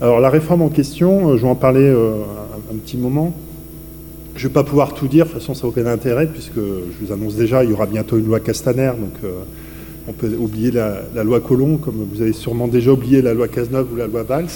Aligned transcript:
Alors 0.00 0.20
la 0.20 0.30
réforme 0.30 0.62
en 0.62 0.68
question, 0.68 1.36
je 1.36 1.42
vais 1.42 1.48
en 1.48 1.54
parler 1.54 1.88
un, 1.88 2.74
un, 2.74 2.78
petit 2.78 2.96
moment. 2.96 3.34
Je 4.34 4.44
ne 4.44 4.48
vais 4.48 4.54
pas 4.54 4.64
pouvoir 4.64 4.94
tout 4.94 5.08
dire, 5.08 5.26
de 5.26 5.30
toute 5.30 5.40
façon 5.40 5.54
ça 5.54 5.62
n'a 5.62 5.68
aucun 5.68 5.86
intérêt, 5.86 6.26
puisque 6.26 6.56
je 6.56 7.04
vous 7.04 7.12
annonce 7.12 7.34
déjà, 7.36 7.64
il 7.64 7.70
y 7.70 7.72
aura 7.72 7.86
bientôt 7.86 8.16
une 8.16 8.26
loi 8.26 8.40
Castaner, 8.40 8.92
donc 8.98 9.30
on 10.08 10.12
peut 10.12 10.34
oublier 10.38 10.70
la, 10.70 11.24
loi 11.24 11.40
Colomb, 11.40 11.76
comme 11.76 12.06
vous 12.12 12.22
avez 12.22 12.32
sûrement 12.32 12.68
déjà 12.68 12.92
oublié 12.92 13.22
la 13.22 13.34
loi 13.34 13.48
Cazeneuve 13.48 13.92
ou 13.92 13.96
la 13.96 14.06
loi 14.06 14.22
Valls. 14.22 14.46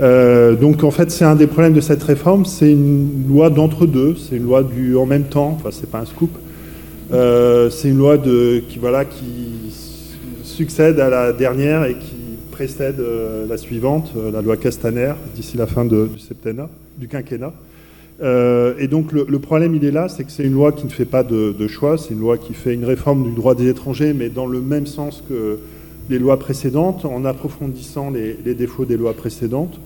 Euh, 0.00 0.54
donc 0.54 0.82
en 0.82 0.90
fait, 0.90 1.10
c'est 1.10 1.24
un 1.24 1.36
des 1.36 1.46
problèmes 1.46 1.74
de 1.74 1.80
cette 1.80 2.02
réforme, 2.02 2.44
c'est 2.44 2.72
une 2.72 3.26
loi 3.28 3.50
d'entre-deux, 3.50 4.16
c'est 4.16 4.36
une 4.36 4.44
loi 4.44 4.62
du 4.62 4.96
en 4.96 5.06
même 5.06 5.24
temps, 5.24 5.56
enfin 5.56 5.68
c'est 5.70 5.88
pas 5.90 6.00
un 6.00 6.06
scoop, 6.06 6.30
euh, 7.12 7.70
c'est 7.70 7.88
une 7.88 7.98
loi 7.98 8.18
qui, 8.18 8.78
voilà, 8.80 9.04
qui 9.04 9.72
succède 10.42 10.98
à 10.98 11.10
la 11.10 11.32
dernière 11.32 11.84
et 11.84 11.94
qui 11.94 12.23
précède 12.54 13.00
euh, 13.00 13.48
la 13.48 13.56
suivante, 13.56 14.12
la 14.32 14.40
loi 14.40 14.56
Castaner, 14.56 15.14
d'ici 15.34 15.56
la 15.56 15.66
fin 15.66 15.84
du 15.84 16.20
septennat, 16.20 16.68
du 16.96 17.08
quinquennat. 17.08 17.52
Euh, 18.22 18.74
et 18.78 18.86
donc 18.86 19.10
le, 19.10 19.38
problème, 19.40 19.74
il 19.74 19.84
est 19.84 19.90
là, 19.90 20.08
c'est 20.08 20.22
que 20.22 20.30
c'est 20.30 20.44
une 20.44 20.52
loi 20.52 20.70
qui 20.70 20.86
ne 20.86 20.90
fait 20.90 21.04
pas 21.04 21.24
de, 21.24 21.66
choix, 21.66 21.98
c'est 21.98 22.14
une 22.14 22.20
loi 22.20 22.38
qui 22.38 22.54
fait 22.54 22.72
une 22.72 22.84
réforme 22.84 23.24
du 23.24 23.32
droit 23.34 23.56
des 23.56 23.68
étrangers, 23.68 24.14
mais 24.14 24.28
dans 24.28 24.46
le 24.46 24.60
même 24.60 24.86
sens 24.86 25.24
que 25.28 25.58
les 26.08 26.20
lois 26.20 26.38
précédentes, 26.38 27.04
en 27.04 27.24
approfondissant 27.24 28.10
les, 28.10 28.54
défauts 28.54 28.84
des 28.84 28.96
lois 28.96 29.14
précédentes. 29.14 29.80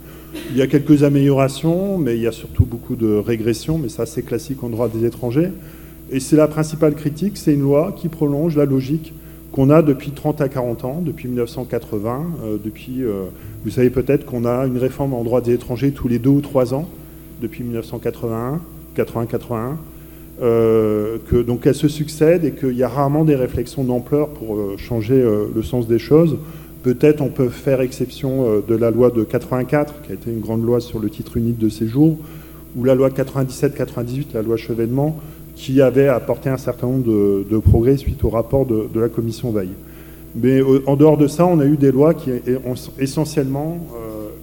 Il 0.50 0.56
y 0.58 0.60
a 0.60 0.66
quelques 0.66 1.04
améliorations, 1.04 1.96
mais 1.96 2.16
il 2.16 2.20
y 2.20 2.26
a 2.26 2.32
surtout 2.32 2.66
beaucoup 2.66 2.96
de 2.96 3.14
régressions, 3.14 3.78
mais 3.78 3.88
ça 3.88 4.04
c'est 4.04 4.22
classique 4.22 4.62
en 4.62 4.68
droit 4.68 4.90
des 4.90 5.06
étrangers. 5.06 5.52
Et 6.10 6.20
c'est 6.20 6.36
la 6.36 6.48
principale 6.48 6.94
critique, 6.94 7.38
c'est 7.38 7.54
une 7.54 7.62
loi 7.62 7.94
qui 7.96 8.08
prolonge 8.08 8.56
la 8.58 8.66
logique 8.66 9.14
qu'on 9.52 9.70
a 9.70 9.82
depuis 9.82 10.10
30 10.10 10.40
à 10.40 10.48
40 10.48 10.84
ans, 10.84 11.02
depuis 11.04 11.28
1980, 11.28 12.26
euh, 12.44 12.58
euh, 13.00 13.24
vous 13.64 13.70
savez 13.70 13.90
peut-être 13.90 14.26
qu'on 14.26 14.44
a 14.44 14.66
une 14.66 14.78
réforme 14.78 15.14
en 15.14 15.24
droit 15.24 15.40
des 15.40 15.54
étrangers 15.54 15.90
tous 15.92 16.08
les 16.08 16.18
deux 16.18 16.30
ou 16.30 16.40
trois 16.40 16.74
ans 16.74 16.88
depuis 17.40 17.64
1981, 17.64 18.60
80-81, 18.96 19.76
euh, 20.40 21.18
que 21.28 21.36
donc 21.36 21.66
elles 21.66 21.74
se 21.74 21.88
succèdent 21.88 22.44
et 22.44 22.52
qu'il 22.52 22.76
y 22.76 22.82
a 22.82 22.88
rarement 22.88 23.24
des 23.24 23.36
réflexions 23.36 23.84
d'ampleur 23.84 24.28
pour 24.28 24.56
euh, 24.56 24.76
changer 24.76 25.24
le 25.54 25.62
sens 25.62 25.88
des 25.88 25.98
choses. 25.98 26.36
Peut-être 26.82 27.22
on 27.22 27.28
peut 27.28 27.48
faire 27.48 27.80
exception 27.80 28.62
de 28.66 28.74
la 28.74 28.90
loi 28.90 29.10
de 29.10 29.24
84, 29.24 30.02
qui 30.02 30.12
a 30.12 30.14
été 30.14 30.30
une 30.30 30.40
grande 30.40 30.64
loi 30.64 30.80
sur 30.80 31.00
le 31.00 31.10
titre 31.10 31.36
unique 31.36 31.58
de 31.58 31.68
séjour, 31.68 32.16
ou 32.76 32.84
la 32.84 32.94
loi 32.94 33.08
97-98, 33.08 34.26
la 34.34 34.42
loi 34.42 34.56
Chevènement, 34.56 35.18
qui 35.58 35.82
avait 35.82 36.06
apporté 36.06 36.48
un 36.48 36.56
certain 36.56 36.86
nombre 36.86 37.04
de, 37.04 37.58
progrès 37.58 37.96
suite 37.96 38.22
au 38.22 38.30
rapport 38.30 38.64
de, 38.64 39.00
la 39.00 39.08
commission 39.08 39.50
Veille. 39.50 39.74
Mais 40.36 40.60
en 40.86 40.94
dehors 40.94 41.16
de 41.16 41.26
ça, 41.26 41.44
on 41.44 41.58
a 41.58 41.66
eu 41.66 41.76
des 41.76 41.90
lois 41.90 42.14
qui 42.14 42.30
ont 42.64 42.74
essentiellement 42.98 43.78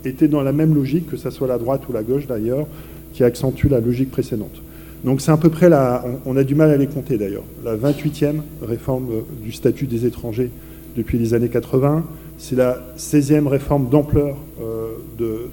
était 0.07 0.27
dans 0.27 0.43
la 0.43 0.51
même 0.51 0.75
logique, 0.75 1.09
que 1.09 1.17
ce 1.17 1.29
soit 1.29 1.47
la 1.47 1.57
droite 1.57 1.81
ou 1.89 1.93
la 1.93 2.03
gauche 2.03 2.27
d'ailleurs, 2.27 2.67
qui 3.13 3.23
accentue 3.23 3.67
la 3.67 3.79
logique 3.79 4.11
précédente. 4.11 4.61
Donc 5.03 5.21
c'est 5.21 5.31
à 5.31 5.37
peu 5.37 5.49
près 5.49 5.69
la, 5.69 6.03
on, 6.25 6.35
a 6.35 6.43
du 6.43 6.55
mal 6.55 6.71
à 6.71 6.77
les 6.77 6.87
compter 6.87 7.17
d'ailleurs, 7.17 7.43
la 7.63 7.75
28e 7.75 8.35
réforme 8.61 9.07
du 9.41 9.51
statut 9.51 9.85
des 9.85 10.05
étrangers 10.05 10.49
depuis 10.97 11.17
les 11.17 11.33
années 11.33 11.49
80, 11.49 12.03
c'est 12.37 12.55
la 12.55 12.79
16e 12.97 13.47
réforme 13.47 13.89
d'ampleur 13.89 14.35
euh, 14.61 14.93
de, 15.17 15.49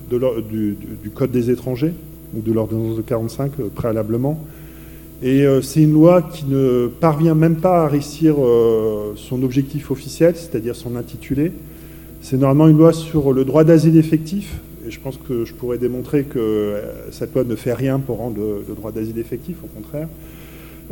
du, 0.51 1.11
Code 1.11 1.31
des 1.31 1.51
étrangers, 1.51 1.93
ou 2.35 2.41
de 2.41 2.53
l'ordonnance 2.53 2.97
de 2.97 3.03
45 3.03 3.53
euh, 3.61 3.69
préalablement. 3.75 4.39
Et 5.23 5.47
euh, 5.47 5.62
c'est 5.62 5.83
une 5.83 5.92
loi 5.92 6.23
qui 6.23 6.45
ne 6.47 6.89
parvient 7.01 7.34
même 7.34 7.56
pas 7.56 7.84
à 7.84 7.89
réussir 7.89 8.37
son 9.17 9.42
objectif 9.42 9.91
officiel, 9.91 10.34
c'est-à-dire 10.37 10.75
son 10.75 10.97
intitulé, 10.97 11.53
c'est 12.23 12.37
normalement 12.37 12.69
une 12.69 12.78
loi 12.78 12.92
sur 12.92 13.33
le 13.33 13.45
droit 13.45 13.65
d'asile 13.65 13.97
effectif. 13.97 14.61
Et 14.87 14.91
je 14.91 15.00
pense 15.00 15.17
que 15.17 15.45
je 15.45 15.53
pourrais 15.53 15.78
démontrer 15.78 16.23
que 16.23 16.39
euh, 16.39 17.11
cette 17.11 17.34
loi 17.34 17.43
ne 17.43 17.56
fait 17.56 17.75
rien 17.75 17.98
pour 17.98 18.19
rendre 18.19 18.37
le, 18.39 18.75
droit 18.75 18.93
d'asile 18.93 19.19
effectif, 19.19 19.56
au 19.65 19.67
contraire. 19.67 20.09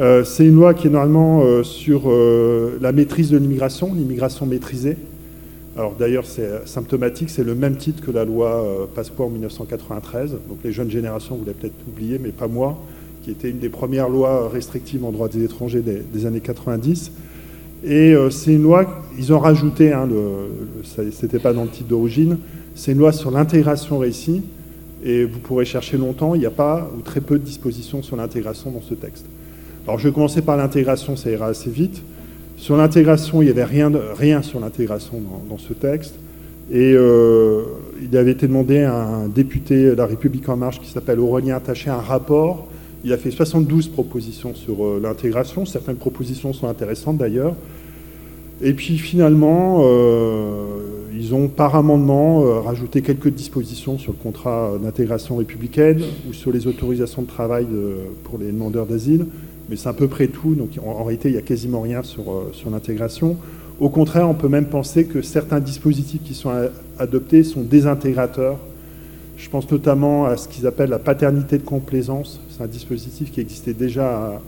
Euh, 0.01 0.25
c'est 0.25 0.45
une 0.45 0.56
loi 0.56 0.75
qui 0.75 0.89
est 0.89 0.91
normalement 0.91 1.42
euh, 1.42 1.62
sur 1.62 2.11
la 2.80 2.92
maîtrise 2.92 3.30
de 3.30 3.39
l'immigration, 3.39 3.95
l'immigration 3.95 4.45
maîtrisée. 4.45 4.97
Alors 5.77 5.95
d'ailleurs, 5.95 6.27
c'est 6.27 6.67
symptomatique, 6.67 7.30
c'est 7.30 7.45
le 7.45 7.55
même 7.55 7.77
titre 7.77 8.05
que 8.05 8.11
la 8.11 8.24
loi 8.24 8.89
Passeport 8.95 9.30
1993. 9.30 10.33
Donc 10.48 10.58
les 10.64 10.73
jeunes 10.73 10.91
générations, 10.91 11.36
vous 11.36 11.45
l'avez 11.45 11.58
peut-être 11.58 11.74
oublié, 11.89 12.18
mais 12.18 12.30
pas 12.30 12.48
moi, 12.48 12.77
qui 13.23 13.31
était 13.31 13.51
une 13.51 13.58
des 13.58 13.69
premières 13.69 14.08
lois 14.08 14.48
restrictives 14.48 15.05
en 15.05 15.13
droit 15.13 15.29
des 15.29 15.45
étrangers 15.45 15.83
des, 15.83 16.27
années 16.27 16.41
90. 16.41 17.13
Et 17.85 18.14
euh, 18.14 18.31
c'est 18.31 18.53
une 18.53 18.63
loi, 18.63 19.03
ils 19.19 19.33
ont 19.33 19.39
rajouté, 19.39 19.92
hein, 19.92 20.08
ce 20.85 21.03
n'était 21.03 21.39
pas 21.39 21.53
dans 21.53 21.64
le 21.64 21.70
titre 21.70 21.89
d'origine, 21.89 22.39
c'est 22.75 22.92
une 22.92 22.98
loi 22.98 23.13
sur 23.13 23.30
l'intégration 23.30 23.98
réussie, 23.98 24.42
et 25.03 25.25
vous 25.25 25.39
pourrez 25.39 25.64
chercher 25.64 25.97
longtemps, 25.97 26.35
il 26.35 26.41
n'y 26.41 26.47
a 26.47 26.51
pas 26.51 26.91
ou 26.97 27.01
très 27.01 27.20
peu 27.20 27.39
de 27.39 27.45
dispositions 27.45 28.03
sur 28.03 28.17
l'intégration 28.17 28.70
dans 28.70 28.83
ce 28.83 28.95
texte. 28.95 29.25
Alors 29.86 29.98
je 29.98 30.09
vais 30.09 30.14
commencer 30.14 30.42
par 30.42 30.57
l'intégration, 30.57 31.17
ça 31.17 31.30
ira 31.30 31.47
assez 31.47 31.70
vite. 31.70 32.03
Sur 32.59 32.77
l'intégration, 32.77 33.41
il 33.41 33.47
n'y 33.47 33.51
avait 33.51 33.64
rien, 33.64 33.91
rien 34.17 34.42
sur 34.42 34.61
l'intégration 34.61 35.23
dans, 35.48 35.57
ce 35.57 35.73
texte. 35.73 36.14
Et 36.70 36.92
euh, 36.95 37.63
il 38.03 38.14
avait 38.19 38.33
été 38.33 38.47
demandé 38.47 38.83
à 38.83 38.95
un 38.95 39.29
député 39.29 39.86
de 39.86 39.92
la 39.92 40.05
République 40.05 40.47
en 40.51 40.57
marche 40.57 40.80
qui 40.80 40.91
s'appelle 40.91 41.19
Aurélien 41.19 41.57
Attaché 41.57 41.89
un 41.89 41.97
rapport 41.97 42.69
il 43.05 43.12
a 43.12 43.16
fait 43.16 43.30
72 43.30 43.88
propositions 43.88 44.55
sur 44.55 44.84
euh, 44.84 45.00
l'intégration. 45.02 45.64
Certaines 45.64 45.96
propositions 45.96 46.52
sont 46.52 46.68
intéressantes 46.68 47.16
d'ailleurs. 47.16 47.55
Et 48.62 48.74
puis 48.74 48.98
finalement, 48.98 49.80
euh, 49.84 51.08
ils 51.14 51.34
ont 51.34 51.48
par 51.48 51.77
amendement 51.77 52.42
euh, 52.42 52.61
rajouté 52.61 53.00
quelques 53.00 53.30
dispositions 53.30 53.98
sur 53.98 54.12
le 54.12 54.18
contrat 54.18 54.72
d'intégration 54.83 55.36
républicaine 55.36 56.02
ou 56.28 56.34
sur 56.34 56.52
les 56.52 56.66
autorisations 56.66 57.22
de 57.22 57.27
travail 57.27 57.66
pour 58.24 58.38
les 58.38 58.46
demandeurs 58.46 58.86
d'asile. 58.86 59.27
Mais 59.70 59.77
c'est 59.77 59.88
à 59.88 59.94
peu 59.94 60.08
près 60.08 60.27
tout. 60.27 60.55
Donc 60.55 60.70
en, 60.84 61.05
réalité, 61.05 61.30
il 61.30 61.32
n'y 61.32 61.38
a 61.38 61.42
quasiment 61.42 61.80
rien 61.80 62.02
sur, 62.02 62.50
sur 62.52 62.68
l'intégration. 62.68 63.38
Au 63.78 63.88
contraire, 63.88 64.28
on 64.28 64.34
peut 64.34 64.48
même 64.48 64.67
penser 64.67 65.06
que 65.06 65.22
certains 65.22 65.61
dispositifs 65.61 66.22
qui 66.22 66.34
sont 66.34 66.50
adoptés 66.98 67.44
sont 67.44 67.62
désintégrateurs 67.62 68.58
je 69.40 69.48
pense 69.48 69.70
notamment 69.70 70.27
à 70.27 70.36
ce 70.36 70.48
qu'ils 70.48 70.67
appellent 70.67 70.90
la 70.90 70.98
paternité 70.98 71.56
de 71.56 71.62
complaisance. 71.62 72.40
C'est 72.51 72.62
un 72.62 72.67
dispositif 72.67 73.33
qui 73.33 73.40
existait 73.40 73.73
déjà 73.73 74.40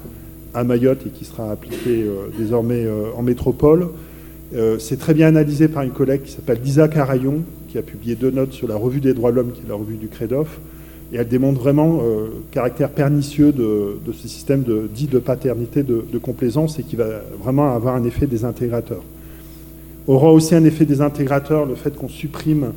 à, 0.54 0.64
Mayotte 0.64 1.06
et 1.06 1.10
qui 1.10 1.25
sera 1.25 1.50
appliqué 1.50 2.03
euh, 2.03 2.28
désormais 2.38 2.84
euh, 2.84 3.04
en 3.16 3.22
métropole. 3.22 3.88
Euh, 4.54 4.78
c'est 4.78 4.98
très 4.98 5.14
bien 5.14 5.28
analysé 5.28 5.69
par 5.69 5.82
une 5.82 5.92
collègue 5.92 6.22
qui 6.25 6.32
s'appelle 6.32 6.60
Lisa 6.62 6.88
Carayon, 6.88 7.42
qui 7.69 7.78
a 7.78 7.82
publié 7.82 8.16
deux 8.16 8.31
notes 8.31 8.52
sur 8.52 8.69
la 8.69 8.76
revue 8.76 9.00
des 9.00 9.14
droits 9.14 9.31
de 9.31 9.36
l'homme, 9.36 9.52
qui 9.52 9.62
est 9.62 9.69
la 9.69 9.76
revue 9.76 9.97
du 9.97 10.08
CREDOF. 10.08 10.60
Et 11.10 11.16
elle 11.16 11.28
démontre 11.28 11.60
vraiment 11.60 12.00
le 12.02 12.31
caractère 12.50 12.88
pernicieux 12.88 13.52
de, 13.52 13.98
ce 14.06 14.28
système 14.28 14.62
de, 14.62 14.88
dit 14.94 15.08
de 15.08 15.19
paternité 15.19 15.82
de, 15.82 16.19
complaisance 16.19 16.78
et 16.78 16.84
qui 16.84 16.97
va 16.97 17.04
vraiment 17.42 17.75
avoir 17.75 17.97
un 17.97 18.04
effet 18.04 18.26
désintégrateur. 18.26 19.02
Aura 20.06 20.32
aussi 20.32 20.54
un 20.54 20.64
effet 20.64 20.86
désintégrateur 20.86 21.66
le 21.66 21.75
fait 21.75 21.94
qu'on 21.94 22.08
supprime 22.08 22.72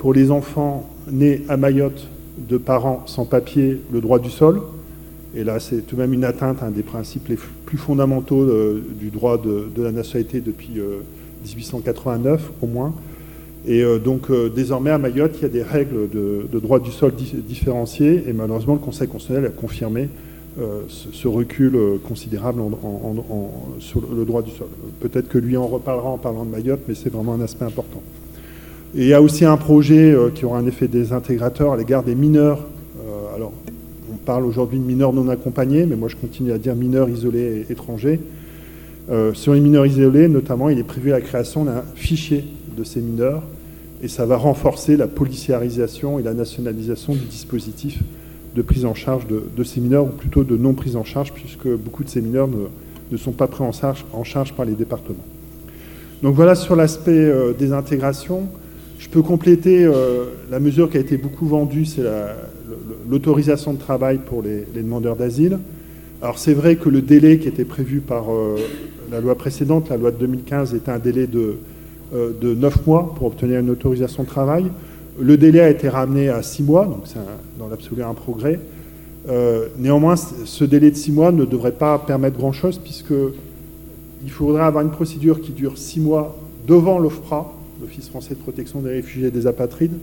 pour 0.00 0.14
les 0.14 0.30
enfants 0.30 0.88
nés 1.10 1.42
à 1.50 1.58
Mayotte 1.58 2.08
de 2.38 2.56
parents 2.56 3.02
sans 3.04 3.26
papier 3.26 3.82
le 3.92 4.00
droit 4.00 4.18
du 4.18 4.30
sol. 4.30 4.62
Et 5.36 5.44
là, 5.44 5.60
c'est 5.60 5.86
tout 5.86 5.94
de 5.94 6.00
même 6.00 6.14
une 6.14 6.24
atteinte 6.24 6.62
à 6.62 6.66
un 6.66 6.70
des 6.70 6.82
principes 6.82 7.28
les 7.28 7.36
plus 7.66 7.76
fondamentaux 7.76 8.40
euh, 8.40 8.82
du 8.98 9.10
droit 9.10 9.36
de, 9.36 9.70
la 9.76 9.92
nationalité 9.92 10.40
depuis 10.40 10.80
1889 11.44 12.40
euh, 12.40 12.64
au 12.64 12.66
moins. 12.66 12.94
Et 13.66 13.84
euh, 13.84 13.98
donc 13.98 14.32
désormais 14.56 14.90
à 14.90 14.96
Mayotte, 14.96 15.34
il 15.36 15.42
y 15.42 15.44
a 15.44 15.50
des 15.50 15.62
règles 15.62 16.08
de, 16.08 16.58
droit 16.60 16.80
du 16.80 16.90
sol 16.90 17.12
différenciées 17.14 18.24
et 18.26 18.32
malheureusement 18.32 18.72
le 18.72 18.80
Conseil 18.80 19.06
constitutionnel 19.06 19.52
a 19.52 19.54
confirmé 19.54 20.08
ce, 20.88 21.28
recul 21.28 21.78
considérable 22.08 22.62
sur 23.80 24.00
le 24.00 24.24
droit 24.24 24.40
du 24.40 24.50
sol. 24.50 24.68
Peut-être 25.00 25.28
que 25.28 25.36
lui 25.36 25.58
en 25.58 25.66
reparlera 25.66 26.08
en 26.08 26.18
parlant 26.18 26.46
de 26.46 26.50
Mayotte, 26.50 26.80
mais 26.88 26.94
c'est 26.94 27.12
vraiment 27.12 27.34
un 27.34 27.42
aspect 27.42 27.66
important. 27.66 28.02
Et 28.96 29.02
il 29.02 29.06
y 29.06 29.14
a 29.14 29.22
aussi 29.22 29.44
un 29.44 29.56
projet 29.56 30.12
euh, 30.12 30.30
qui 30.30 30.44
aura 30.44 30.58
un 30.58 30.66
effet 30.66 30.88
désintégrateur 30.88 31.72
à 31.72 31.76
l'égard 31.76 32.02
des 32.02 32.16
mineurs. 32.16 32.58
Euh, 32.98 33.36
alors, 33.36 33.52
on 34.12 34.16
parle 34.16 34.44
aujourd'hui 34.44 34.80
de 34.80 34.84
mineurs 34.84 35.12
non 35.12 35.28
accompagnés, 35.28 35.86
mais 35.86 35.94
moi 35.94 36.08
je 36.08 36.16
continue 36.16 36.50
à 36.50 36.58
dire 36.58 36.74
mineurs 36.74 37.08
isolés 37.08 37.66
et 37.68 37.72
étrangers. 37.72 38.18
Euh, 39.08 39.32
sur 39.32 39.54
les 39.54 39.60
mineurs 39.60 39.86
isolés, 39.86 40.26
notamment, 40.26 40.70
il 40.70 40.78
est 40.78 40.84
prévu 40.84 41.10
la 41.10 41.20
création 41.20 41.64
d'un 41.64 41.82
fichier 41.94 42.44
de 42.76 42.82
ces 42.82 43.00
mineurs, 43.00 43.44
et 44.02 44.08
ça 44.08 44.26
va 44.26 44.36
renforcer 44.36 44.96
la 44.96 45.06
policiarisation 45.06 46.18
et 46.18 46.22
la 46.24 46.34
nationalisation 46.34 47.12
du 47.12 47.26
dispositif 47.26 48.02
de 48.56 48.62
prise 48.62 48.84
en 48.84 48.94
charge 48.94 49.28
de, 49.28 49.64
ces 49.64 49.80
mineurs, 49.80 50.06
ou 50.06 50.08
plutôt 50.08 50.42
de 50.42 50.56
non 50.56 50.74
prise 50.74 50.96
en 50.96 51.04
charge, 51.04 51.32
puisque 51.32 51.68
beaucoup 51.68 52.02
de 52.02 52.08
ces 52.08 52.20
mineurs 52.20 52.48
ne, 52.48 53.16
sont 53.16 53.30
pas 53.30 53.46
pris 53.46 53.62
en 53.62 53.70
charge, 53.70 54.04
en 54.12 54.24
charge, 54.24 54.52
par 54.54 54.64
les 54.64 54.72
départements. 54.72 55.24
Donc 56.24 56.34
voilà 56.34 56.56
sur 56.56 56.74
l'aspect 56.74 57.32
des 57.56 57.72
intégrations. 57.72 58.48
Je 59.00 59.08
peux 59.08 59.22
compléter 59.22 59.82
euh, 59.82 60.26
la 60.50 60.60
mesure 60.60 60.90
qui 60.90 60.98
a 60.98 61.00
été 61.00 61.16
beaucoup 61.16 61.46
vendue, 61.46 61.86
c'est 61.86 62.04
l'autorisation 63.08 63.72
de 63.72 63.78
travail 63.78 64.18
pour 64.18 64.42
les, 64.42 64.66
demandeurs 64.74 65.16
d'asile. 65.16 65.58
Alors 66.20 66.38
c'est 66.38 66.52
vrai 66.52 66.76
que 66.76 66.90
le 66.90 67.00
délai 67.00 67.38
qui 67.38 67.48
était 67.48 67.64
prévu 67.64 68.00
par 68.00 68.30
euh, 68.30 68.58
la 69.10 69.20
loi 69.20 69.34
précédente, 69.36 69.88
la 69.88 69.96
loi 69.96 70.10
de 70.10 70.18
2015, 70.18 70.74
était 70.74 70.90
un 70.90 70.98
délai 70.98 71.26
de, 71.26 71.56
euh, 72.14 72.32
de 72.38 72.54
9 72.54 72.86
mois 72.86 73.14
pour 73.16 73.28
obtenir 73.28 73.60
une 73.60 73.70
autorisation 73.70 74.24
de 74.24 74.28
travail. 74.28 74.66
Le 75.18 75.38
délai 75.38 75.60
a 75.60 75.70
été 75.70 75.88
ramené 75.88 76.28
à 76.28 76.42
six 76.42 76.62
mois, 76.62 76.84
donc 76.84 77.04
c'est 77.06 77.18
dans 77.58 77.68
l'absolu 77.68 78.02
un 78.02 78.12
progrès. 78.12 78.60
Euh, 79.30 79.68
néanmoins, 79.78 80.16
ce 80.16 80.64
délai 80.64 80.90
de 80.90 80.96
six 80.96 81.10
mois 81.10 81.32
ne 81.32 81.46
devrait 81.46 81.72
pas 81.72 81.98
permettre 81.98 82.36
grand-chose 82.36 82.78
puisque 82.78 83.14
il 84.22 84.30
faudrait 84.30 84.64
avoir 84.64 84.84
une 84.84 84.90
procédure 84.90 85.40
qui 85.40 85.52
dure 85.52 85.78
six 85.78 86.00
mois 86.00 86.36
devant 86.66 86.98
l'OFPRA, 86.98 87.54
l'Office 87.80 88.08
français 88.08 88.34
de 88.34 88.40
protection 88.40 88.80
des 88.80 88.90
réfugiés 88.90 89.28
et 89.28 89.30
des 89.30 89.46
apatrides, 89.46 89.96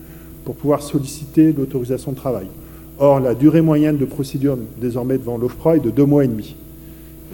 pour 0.44 0.56
pouvoir 0.56 0.82
solliciter 0.82 1.52
l'autorisation 1.52 2.12
de 2.12 2.18
travail. 2.18 2.48
Or, 3.00 3.20
la 3.20 3.36
durée 3.36 3.62
moyenne 3.62 3.98
de 3.98 4.06
procédure 4.06 4.58
désormais 4.80 5.18
devant 5.18 5.38
l'OFPRA 5.38 5.78
est 5.78 5.82
de 5.82 5.92
deux 5.92 6.06
mois 6.06 6.24
et 6.24 6.28
demi. 6.28 6.56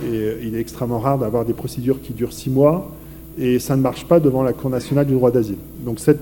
Et 0.01 0.07
euh, 0.07 0.41
il 0.43 0.55
est 0.55 0.59
extrêmement 0.59 0.99
rare 0.99 1.19
d'avoir 1.19 1.45
des 1.45 1.53
procédures 1.53 2.01
qui 2.01 2.13
durent 2.13 2.33
six 2.33 2.49
mois, 2.49 2.91
et 3.37 3.59
ça 3.59 3.75
ne 3.75 3.81
marche 3.81 4.05
pas 4.05 4.19
devant 4.19 4.43
la 4.43 4.53
Cour 4.53 4.69
nationale 4.69 5.05
du 5.05 5.13
droit 5.13 5.31
d'asile. 5.31 5.57
Donc 5.85 5.99
cette 5.99 6.19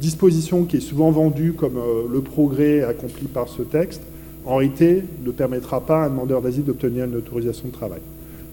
disposition 0.00 0.64
qui 0.64 0.78
est 0.78 0.80
souvent 0.80 1.10
vendue 1.10 1.52
comme 1.52 1.76
euh, 1.76 2.08
le 2.10 2.20
progrès 2.20 2.82
accompli 2.82 3.26
par 3.26 3.48
ce 3.48 3.62
texte, 3.62 4.02
en 4.44 4.56
réalité, 4.56 5.04
ne 5.24 5.30
permettra 5.30 5.80
pas 5.80 6.02
à 6.02 6.06
un 6.06 6.10
demandeur 6.10 6.42
d'asile 6.42 6.64
d'obtenir 6.64 7.04
une 7.04 7.16
autorisation 7.16 7.68
de 7.68 7.72
travail. 7.72 8.00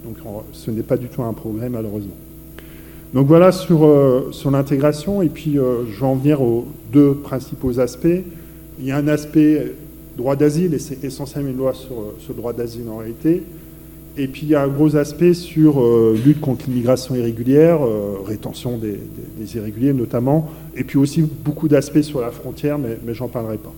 Donc 0.04 0.18
ce 0.54 0.72
n'est 0.72 0.84
pas 0.84 0.98
du 0.98 1.08
tout 1.08 1.24
un 1.24 1.34
progrès, 1.34 1.70
malheureusement. 1.70 2.14
Donc 3.14 3.28
voilà 3.28 3.52
sur, 3.52 3.86
euh, 3.86 4.30
sur 4.32 4.52
l'intégration, 4.52 5.22
et 5.22 5.30
puis 5.30 5.56
je 5.56 6.00
vais 6.00 6.06
en 6.06 6.16
venir 6.16 6.42
aux 6.42 6.68
deux 6.92 7.14
principaux 7.14 7.80
aspects. 7.80 8.08
Il 8.80 8.86
y 8.86 8.92
a 8.92 8.98
un 8.98 9.08
aspect 9.08 9.74
droit 10.20 10.36
d'asile, 10.36 10.74
et 10.74 10.80
c'est 10.80 11.04
essentiellement 11.04 11.50
une 11.50 11.58
loi 11.58 11.74
sur, 11.74 11.96
le 12.30 12.36
droit 12.36 12.54
d'asile 12.54 12.84
en 12.90 12.98
réalité. 12.98 13.44
Et 14.18 14.28
puis 14.28 14.42
il 14.44 14.50
y 14.50 14.56
a 14.56 14.64
un 14.64 14.68
gros 14.68 14.96
aspect 14.96 15.34
sur 15.34 15.82
euh, 15.82 16.18
lutte 16.26 16.42
contre 16.42 16.66
l'immigration 16.68 17.16
irrégulière, 17.16 17.80
euh, 17.82 18.18
rétention 18.26 18.78
des, 18.78 19.00
irréguliers 19.56 19.94
notamment, 19.94 20.50
et 20.76 20.84
puis 20.84 20.98
aussi 20.98 21.22
beaucoup 21.22 21.68
d'aspects 21.68 22.02
sur 22.02 22.20
la 22.20 22.32
frontière, 22.32 22.78
mais, 22.78 23.14
j'en 23.14 23.30
parlerai 23.30 23.58
pas. 23.58 23.74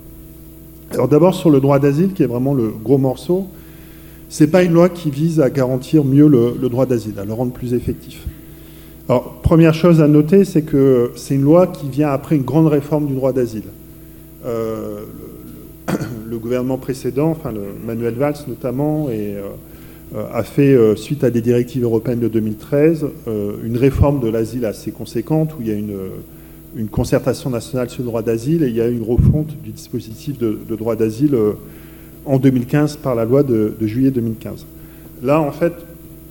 Alors 0.91 1.07
d'abord 1.07 1.35
sur 1.35 1.49
le 1.49 1.59
droit 1.59 1.79
d'asile, 1.79 2.13
qui 2.13 2.23
est 2.23 2.27
vraiment 2.27 2.53
le 2.53 2.69
gros 2.69 2.97
morceau, 2.97 3.45
c'est 4.29 4.47
pas 4.47 4.63
une 4.63 4.73
loi 4.73 4.89
qui 4.89 5.11
vise 5.11 5.39
à 5.41 5.49
garantir 5.49 6.03
mieux 6.03 6.27
le 6.27 6.69
droit 6.69 6.85
d'asile, 6.85 7.19
à 7.19 7.25
le 7.25 7.33
rendre 7.33 7.51
plus 7.51 7.73
effectif. 7.73 8.25
Alors 9.09 9.41
première 9.41 9.73
chose 9.73 10.01
à 10.01 10.07
noter, 10.07 10.45
c'est 10.45 10.61
que 10.61 11.11
c'est 11.15 11.35
une 11.35 11.41
loi 11.41 11.67
qui 11.67 11.89
vient 11.89 12.09
après 12.09 12.35
une 12.35 12.43
grande 12.43 12.67
réforme 12.67 13.07
du 13.07 13.15
droit 13.15 13.33
d'asile. 13.33 13.63
Euh, 14.45 15.01
le 16.29 16.37
gouvernement 16.37 16.77
précédent, 16.77 17.29
enfin 17.29 17.51
le 17.51 17.61
Manuel 17.85 18.13
Valls 18.13 18.37
notamment, 18.47 19.09
euh, 20.13 20.25
a 20.33 20.43
fait, 20.43 20.73
euh, 20.73 20.97
suite 20.97 21.23
à 21.23 21.29
des 21.29 21.39
directives 21.39 21.83
européennes 21.83 22.19
de 22.19 22.27
2013, 22.27 23.05
euh, 23.27 23.53
une 23.63 23.77
réforme 23.77 24.19
de 24.19 24.27
l'asile 24.27 24.65
assez 24.65 24.91
conséquente, 24.91 25.51
où 25.57 25.61
il 25.61 25.67
y 25.67 25.71
a 25.71 25.75
une, 25.75 26.87
concertation 26.89 27.49
nationale 27.49 27.89
sur 27.89 28.01
le 28.01 28.07
droit 28.07 28.21
d'asile, 28.21 28.63
et 28.63 28.67
il 28.67 28.75
y 28.75 28.81
a 28.81 28.87
une 28.87 29.03
refonte 29.03 29.55
du 29.61 29.71
dispositif 29.71 30.37
de, 30.37 30.57
droit 30.69 30.95
d'asile 30.95 31.35
en 32.25 32.39
2015 32.39 32.97
par 32.97 33.15
la 33.15 33.23
loi 33.23 33.43
de, 33.43 33.73
juillet 33.81 34.11
2015. 34.11 34.65
Là, 35.23 35.39
en 35.39 35.51
fait, 35.51 35.73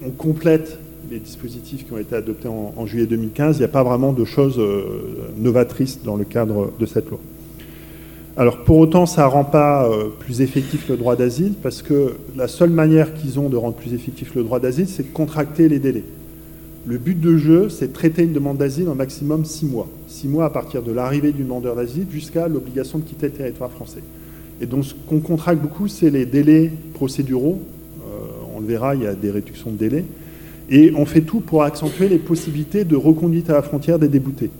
on 0.04 0.10
complète 0.10 0.78
les 1.10 1.18
dispositifs 1.18 1.86
qui 1.86 1.92
ont 1.92 1.98
été 1.98 2.14
adoptés 2.14 2.48
en, 2.48 2.86
juillet 2.86 3.06
2015. 3.06 3.56
Il 3.56 3.58
n'y 3.60 3.64
a 3.64 3.68
pas 3.68 3.82
vraiment 3.82 4.12
de 4.12 4.24
choses 4.24 4.60
novatrices 5.36 6.02
dans 6.04 6.16
le 6.16 6.24
cadre 6.24 6.72
de 6.78 6.86
cette 6.86 7.10
loi. 7.10 7.18
Alors 8.36 8.58
pour 8.64 8.78
autant, 8.78 9.06
ça 9.06 9.24
ne 9.24 9.28
rend 9.28 9.44
pas 9.44 9.86
euh, 9.86 10.08
plus 10.18 10.40
effectif 10.40 10.88
le 10.88 10.96
droit 10.96 11.16
d'asile, 11.16 11.54
parce 11.62 11.82
que 11.82 12.14
la 12.36 12.48
seule 12.48 12.70
manière 12.70 13.12
qu'ils 13.12 13.38
ont 13.38 13.48
de 13.48 13.56
rendre 13.56 13.74
plus 13.74 13.92
effectif 13.92 14.34
le 14.34 14.42
droit 14.42 14.60
d'asile, 14.60 14.88
c'est 14.88 15.02
de 15.02 15.12
contracter 15.12 15.68
les 15.68 15.78
délais. 15.78 16.04
Le 16.86 16.96
but 16.96 17.20
de 17.20 17.36
jeu, 17.36 17.68
c'est 17.68 17.88
de 17.88 17.92
traiter 17.92 18.22
une 18.22 18.32
demande 18.32 18.56
d'asile 18.56 18.88
en 18.88 18.94
maximum 18.94 19.44
six 19.44 19.66
mois. 19.66 19.88
Six 20.08 20.28
mois 20.28 20.46
à 20.46 20.50
partir 20.50 20.82
de 20.82 20.92
l'arrivée 20.92 21.32
du 21.32 21.42
demandeur 21.42 21.76
d'asile 21.76 22.06
jusqu'à 22.10 22.48
l'obligation 22.48 22.98
de 22.98 23.04
quitter 23.04 23.26
le 23.26 23.32
territoire 23.32 23.70
français. 23.70 24.02
Et 24.62 24.66
donc 24.66 24.84
ce 24.84 24.94
qu'on 25.06 25.20
contracte 25.20 25.60
beaucoup, 25.60 25.88
c'est 25.88 26.08
les 26.08 26.24
délais 26.24 26.72
procéduraux. 26.94 27.60
Euh, 28.00 28.54
on 28.56 28.60
le 28.60 28.66
verra, 28.66 28.94
il 28.94 29.02
y 29.02 29.06
a 29.06 29.14
des 29.14 29.30
réductions 29.30 29.70
de 29.70 29.76
délais. 29.76 30.04
Et 30.70 30.92
on 30.96 31.04
fait 31.04 31.22
tout 31.22 31.40
pour 31.40 31.64
accentuer 31.64 32.08
les 32.08 32.18
possibilités 32.18 32.84
de 32.84 32.94
reconduite 32.94 33.50
à 33.50 33.54
la 33.54 33.62
frontière 33.62 33.98
des 33.98 34.08
déboutés. 34.08 34.50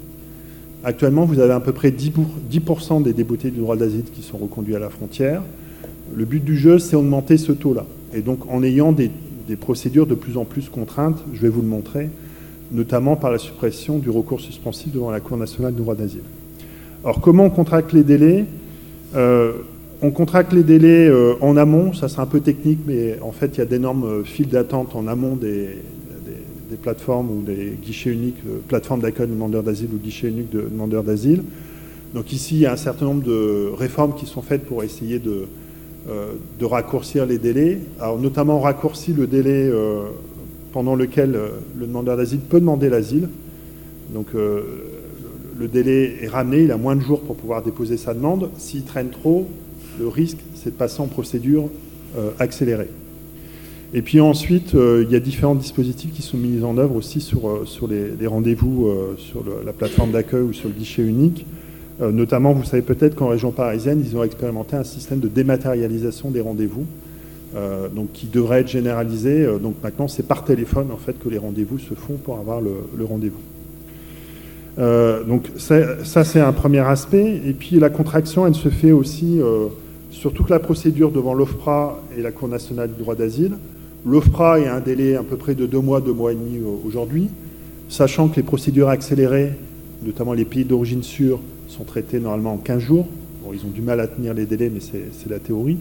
Actuellement, 0.82 1.24
vous 1.24 1.38
avez 1.38 1.52
à 1.52 1.60
peu 1.60 1.72
près 1.72 1.90
10%, 1.90 3.02
des 3.02 3.12
déboutés 3.12 3.50
du 3.50 3.60
droit 3.60 3.76
d'asile 3.76 4.04
qui 4.12 4.22
sont 4.22 4.38
reconduits 4.38 4.74
à 4.74 4.80
la 4.80 4.88
frontière. 4.88 5.42
Le 6.14 6.24
but 6.24 6.42
du 6.42 6.56
jeu, 6.56 6.78
c'est 6.78 6.92
d'augmenter 6.92 7.36
ce 7.36 7.52
taux-là. 7.52 7.86
Et 8.14 8.22
donc, 8.22 8.50
en 8.50 8.62
ayant 8.62 8.92
des, 8.92 9.10
procédures 9.60 10.06
de 10.06 10.14
plus 10.14 10.36
en 10.36 10.44
plus 10.44 10.68
contraintes, 10.68 11.18
je 11.32 11.42
vais 11.42 11.48
vous 11.48 11.60
le 11.60 11.66
montrer, 11.66 12.08
notamment 12.70 13.16
par 13.16 13.32
la 13.32 13.38
suppression 13.38 13.98
du 13.98 14.08
recours 14.08 14.40
suspensif 14.40 14.92
devant 14.92 15.10
la 15.10 15.18
Cour 15.18 15.36
nationale 15.36 15.74
du 15.74 15.80
droit 15.80 15.96
d'asile. 15.96 16.22
Alors, 17.04 17.20
comment 17.20 17.46
on 17.46 17.50
contracte 17.50 17.92
les 17.92 18.04
délais? 18.04 18.46
Euh, 19.16 19.52
On 20.02 20.12
contracte 20.12 20.52
les 20.54 20.62
délais 20.62 21.08
euh, 21.08 21.34
en 21.42 21.58
amont, 21.58 21.92
ça 21.92 22.08
c'est 22.08 22.20
un 22.20 22.26
peu 22.26 22.40
technique, 22.40 22.78
mais 22.86 23.18
en 23.20 23.32
fait, 23.32 23.56
il 23.56 23.58
y 23.58 23.60
a 23.60 23.66
d'énormes 23.66 24.04
euh, 24.04 24.24
files 24.24 24.48
d'attente 24.48 24.96
en 24.96 25.06
amont 25.06 25.36
des, 25.36 25.76
des 26.70 26.76
plateformes 26.76 27.30
ou 27.30 27.42
des 27.42 27.74
guichets 27.82 28.10
uniques, 28.10 28.38
euh, 28.48 28.58
plateformes 28.68 29.00
d'accueil 29.00 29.26
de 29.26 29.32
demandeurs 29.32 29.62
d'asile 29.62 29.88
ou 29.92 29.98
guichets 29.98 30.28
uniques 30.28 30.50
de 30.50 30.62
demandeurs 30.62 31.02
d'asile. 31.02 31.42
Donc 32.14 32.32
ici, 32.32 32.54
il 32.54 32.60
y 32.60 32.66
a 32.66 32.72
un 32.72 32.76
certain 32.76 33.06
nombre 33.06 33.24
de 33.24 33.70
réformes 33.76 34.14
qui 34.14 34.26
sont 34.26 34.42
faites 34.42 34.64
pour 34.64 34.82
essayer 34.82 35.18
de, 35.18 35.46
euh, 36.08 36.32
raccourcir 36.62 37.26
les 37.26 37.38
délais. 37.38 37.78
Notamment 38.20 38.60
raccourcir 38.60 39.14
le 39.16 39.26
délai 39.26 39.68
euh, 39.68 40.04
pendant 40.72 40.94
lequel 40.94 41.36
le 41.76 41.86
demandeur 41.86 42.16
d'asile 42.16 42.40
peut 42.40 42.60
demander 42.60 42.88
l'asile. 42.88 43.28
Donc 44.14 44.26
le 44.34 45.68
délai 45.68 46.16
est 46.22 46.28
ramené, 46.28 46.62
il 46.62 46.72
a 46.72 46.76
moins 46.76 46.96
de 46.96 47.00
jours 47.00 47.20
pour 47.20 47.36
pouvoir 47.36 47.62
déposer 47.62 47.96
sa 47.96 48.14
demande. 48.14 48.50
S'il 48.56 48.84
traîne 48.84 49.10
trop, 49.10 49.48
le 49.98 50.08
risque, 50.08 50.38
c'est 50.54 50.70
de 50.70 50.76
passer 50.76 51.00
en 51.00 51.06
procédure 51.06 51.68
accélérée. 52.38 52.88
Et 53.92 54.02
puis 54.02 54.20
ensuite, 54.20 54.74
euh, 54.74 55.04
il 55.04 55.12
y 55.12 55.16
a 55.16 55.20
différents 55.20 55.56
dispositifs 55.56 56.12
qui 56.12 56.22
sont 56.22 56.36
mis 56.36 56.62
en 56.62 56.78
œuvre 56.78 56.94
aussi 56.94 57.20
sur, 57.20 57.48
euh, 57.48 57.64
les, 58.20 58.26
rendez-vous 58.26 58.86
euh, 58.86 59.14
sur 59.18 59.42
la 59.64 59.72
plateforme 59.72 60.12
d'accueil 60.12 60.42
ou 60.42 60.52
sur 60.52 60.68
le 60.68 60.74
guichet 60.74 61.02
unique. 61.02 61.44
notamment, 62.00 62.52
vous 62.52 62.64
savez 62.64 62.82
peut-être 62.82 63.14
qu'en 63.14 63.28
région 63.28 63.50
parisienne, 63.50 64.02
ils 64.04 64.16
ont 64.16 64.22
expérimenté 64.22 64.76
un 64.76 64.84
système 64.84 65.18
de 65.18 65.28
dématérialisation 65.28 66.30
des 66.30 66.40
rendez-vous, 66.40 66.86
donc 67.94 68.12
qui 68.14 68.26
devrait 68.26 68.60
être 68.60 68.70
généralisé. 68.70 69.46
donc 69.62 69.74
maintenant, 69.82 70.08
c'est 70.08 70.26
par 70.26 70.44
téléphone 70.44 70.86
en 70.92 70.96
fait 70.96 71.18
que 71.18 71.28
les 71.28 71.36
rendez-vous 71.36 71.78
se 71.78 71.92
font 71.92 72.14
pour 72.14 72.38
avoir 72.38 72.62
le, 72.62 73.04
rendez-vous. 73.04 73.42
donc 75.28 75.50
ça, 75.58 76.24
c'est 76.24 76.40
un 76.40 76.52
premier 76.52 76.78
aspect. 76.78 77.38
Et 77.44 77.52
puis 77.52 77.78
la 77.78 77.90
contraction, 77.90 78.46
elle 78.46 78.54
se 78.54 78.70
fait 78.70 78.92
aussi 78.92 79.38
sur 80.10 80.32
toute 80.32 80.48
la 80.48 80.58
procédure 80.58 81.10
devant 81.10 81.34
l'OFPRA 81.34 82.00
et 82.16 82.22
la 82.22 82.32
Cour 82.32 82.48
nationale 82.48 82.88
du 82.94 83.02
droit 83.02 83.14
d'asile. 83.14 83.58
L'OFPRA 84.06 84.60
est 84.60 84.66
un 84.66 84.80
délai 84.80 85.16
à 85.16 85.22
peu 85.22 85.36
près 85.36 85.54
de 85.54 85.66
deux 85.66 85.80
mois, 85.80 86.00
deux 86.00 86.12
mois 86.12 86.32
et 86.32 86.34
demi 86.34 86.60
aujourd'hui, 86.86 87.28
sachant 87.88 88.28
que 88.28 88.36
les 88.36 88.42
procédures 88.42 88.88
accélérées, 88.88 89.52
notamment 90.02 90.32
les 90.32 90.46
pays 90.46 90.64
d'origine 90.64 91.02
sûre, 91.02 91.38
sont 91.68 91.84
traitées 91.84 92.18
normalement 92.18 92.54
en 92.54 92.56
15 92.56 92.78
jours. 92.80 93.06
Ils 93.52 93.66
ont 93.66 93.70
du 93.70 93.82
mal 93.82 94.00
à 94.00 94.06
tenir 94.06 94.32
les 94.32 94.46
délais, 94.46 94.70
mais 94.72 94.80
c'est 94.80 95.28
la 95.28 95.38
théorie. 95.38 95.78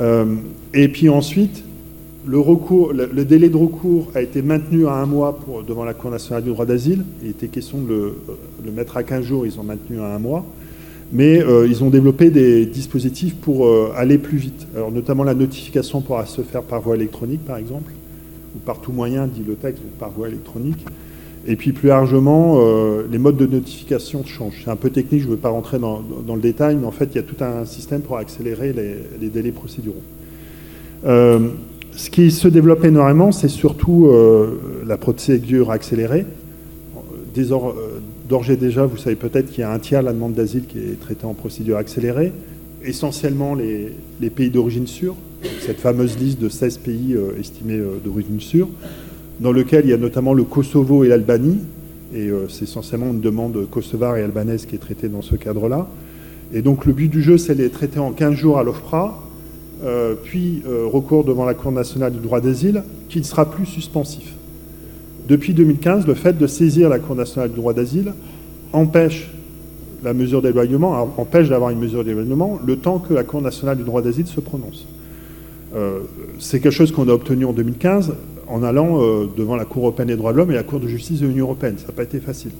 Euh, 0.00 0.36
et 0.74 0.88
puis 0.88 1.08
ensuite, 1.08 1.62
le, 2.26 3.22
délai 3.24 3.48
de 3.48 3.56
recours 3.56 4.10
a 4.14 4.20
été 4.20 4.42
maintenu 4.42 4.86
à 4.86 4.94
un 4.94 5.06
mois 5.06 5.38
devant 5.66 5.84
la 5.84 5.94
Cour 5.94 6.10
nationale 6.10 6.42
du 6.42 6.50
droit 6.50 6.66
d'asile. 6.66 7.04
Il 7.22 7.30
était 7.30 7.48
question 7.48 7.80
de 7.80 7.88
le, 7.88 8.14
le, 8.64 8.72
mettre 8.72 8.96
à 8.96 9.02
15 9.02 9.24
jours, 9.24 9.46
ils 9.46 9.58
ont 9.60 9.62
maintenu 9.62 10.00
à 10.00 10.14
un 10.14 10.18
mois 10.18 10.44
mais 11.12 11.42
euh, 11.42 11.66
ils 11.68 11.82
ont 11.84 11.90
développé 11.90 12.30
des 12.30 12.66
dispositifs 12.66 13.34
pour 13.36 13.66
euh, 13.66 13.92
aller 13.96 14.18
plus 14.18 14.38
vite. 14.38 14.66
Alors, 14.74 14.90
notamment 14.90 15.24
la 15.24 15.34
notification 15.34 16.00
pourra 16.00 16.26
se 16.26 16.42
faire 16.42 16.62
par 16.62 16.80
voie 16.80 16.96
électronique, 16.96 17.44
par 17.44 17.56
exemple, 17.56 17.92
ou 18.56 18.58
par 18.58 18.80
tout 18.80 18.92
moyen, 18.92 19.26
dit 19.26 19.44
le 19.46 19.54
texte, 19.54 19.82
ou 19.82 19.98
par 19.98 20.10
voie 20.10 20.28
électronique. 20.28 20.84
Et 21.46 21.56
puis 21.56 21.72
plus 21.72 21.88
largement, 21.88 22.56
euh, 22.58 23.02
les 23.10 23.18
modes 23.18 23.36
de 23.36 23.46
notification 23.46 24.24
changent. 24.24 24.62
C'est 24.64 24.70
un 24.70 24.76
peu 24.76 24.90
technique, 24.90 25.20
je 25.20 25.26
ne 25.26 25.32
veux 25.32 25.38
pas 25.38 25.50
rentrer 25.50 25.78
dans, 25.78 26.02
le 26.26 26.40
détail, 26.40 26.76
mais 26.76 26.86
en 26.86 26.90
fait, 26.90 27.10
il 27.12 27.16
y 27.16 27.18
a 27.18 27.22
tout 27.22 27.42
un 27.44 27.66
système 27.66 28.00
pour 28.00 28.16
accélérer 28.16 28.72
les, 28.72 29.28
délais 29.28 29.52
procéduraux. 29.52 30.02
ce 31.04 32.10
qui 32.10 32.30
se 32.30 32.48
développe 32.48 32.82
énormément, 32.84 33.30
c'est 33.30 33.48
surtout 33.48 34.10
la 34.86 34.96
procédure 34.96 35.70
accélérée. 35.70 36.24
D'ores 38.28 38.56
déjà, 38.58 38.86
vous 38.86 38.96
savez 38.96 39.16
peut-être 39.16 39.50
qu'il 39.50 39.60
y 39.60 39.64
a 39.64 39.70
un 39.70 39.78
tiers 39.78 40.00
de 40.00 40.06
la 40.06 40.14
demande 40.14 40.32
d'asile 40.32 40.64
qui 40.66 40.78
est 40.78 40.98
traitée 40.98 41.26
en 41.26 41.34
procédure 41.34 41.76
accélérée, 41.76 42.32
essentiellement 42.82 43.54
les, 43.54 44.30
pays 44.30 44.48
d'origine 44.48 44.86
sûre, 44.86 45.14
cette 45.60 45.78
fameuse 45.78 46.18
liste 46.18 46.40
de 46.40 46.48
16 46.48 46.78
pays 46.78 47.14
euh, 47.14 47.38
estimés 47.38 47.78
euh, 47.78 47.98
d'origine 48.02 48.40
sûre, 48.40 48.68
dans 49.40 49.52
lequel 49.52 49.84
il 49.84 49.90
y 49.90 49.92
a 49.92 49.98
notamment 49.98 50.32
le 50.32 50.44
Kosovo 50.44 51.04
et 51.04 51.08
l'Albanie, 51.08 51.58
et 52.14 52.28
euh, 52.28 52.48
c'est 52.48 52.64
essentiellement 52.64 53.10
une 53.10 53.20
demande 53.20 53.68
kosovare 53.68 54.16
et 54.16 54.22
albanaise 54.22 54.64
qui 54.64 54.74
est 54.74 54.78
traitée 54.78 55.08
dans 55.08 55.22
ce 55.22 55.36
cadre-là. 55.36 55.86
Et 56.54 56.62
donc 56.62 56.86
le 56.86 56.94
but 56.94 57.08
du 57.08 57.22
jeu, 57.22 57.36
c'est 57.36 57.54
de 57.54 57.62
les 57.62 57.70
traiter 57.70 57.98
en 57.98 58.12
15 58.12 58.34
jours 58.34 58.58
à 58.58 58.64
l'OFPRA, 58.64 59.20
puis 60.22 60.62
recours 60.66 61.24
devant 61.24 61.44
la 61.44 61.52
Cour 61.52 61.72
nationale 61.72 62.12
du 62.12 62.20
droit 62.20 62.40
d'asile, 62.40 62.84
qui 63.08 63.18
ne 63.18 63.24
sera 63.24 63.50
plus 63.50 63.66
suspensif. 63.66 64.34
Depuis 65.28 65.54
2015, 65.54 66.06
le 66.06 66.14
fait 66.14 66.36
de 66.36 66.46
saisir 66.46 66.88
la 66.88 66.98
Cour 66.98 67.16
nationale 67.16 67.50
du 67.50 67.56
droit 67.56 67.72
d'asile 67.72 68.12
empêche 68.72 69.30
la 70.02 70.12
mesure 70.12 70.42
d'éloignement, 70.42 71.14
empêche 71.16 71.48
d'avoir 71.48 71.70
une 71.70 71.78
mesure 71.78 72.04
d'éloignement 72.04 72.60
le 72.64 72.76
temps 72.76 72.98
que 72.98 73.14
la 73.14 73.24
Cour 73.24 73.40
nationale 73.40 73.78
du 73.78 73.84
droit 73.84 74.02
d'asile 74.02 74.26
se 74.26 74.40
prononce. 74.40 74.86
Euh, 75.74 76.00
c'est 76.38 76.60
quelque 76.60 76.72
chose 76.72 76.92
qu'on 76.92 77.08
a 77.08 77.12
obtenu 77.12 77.46
en 77.46 77.52
2015 77.52 78.14
en 78.46 78.62
allant 78.62 79.00
euh, 79.00 79.26
devant 79.34 79.56
la 79.56 79.64
Cour 79.64 79.84
européenne 79.84 80.08
des 80.08 80.16
droits 80.16 80.32
de 80.32 80.38
l'homme 80.38 80.50
et 80.50 80.54
la 80.54 80.62
Cour 80.62 80.78
de 80.78 80.88
justice 80.88 81.20
de 81.20 81.26
l'Union 81.26 81.46
européenne. 81.46 81.76
Ça 81.78 81.86
n'a 81.86 81.94
pas 81.94 82.02
été 82.02 82.20
facile. 82.20 82.52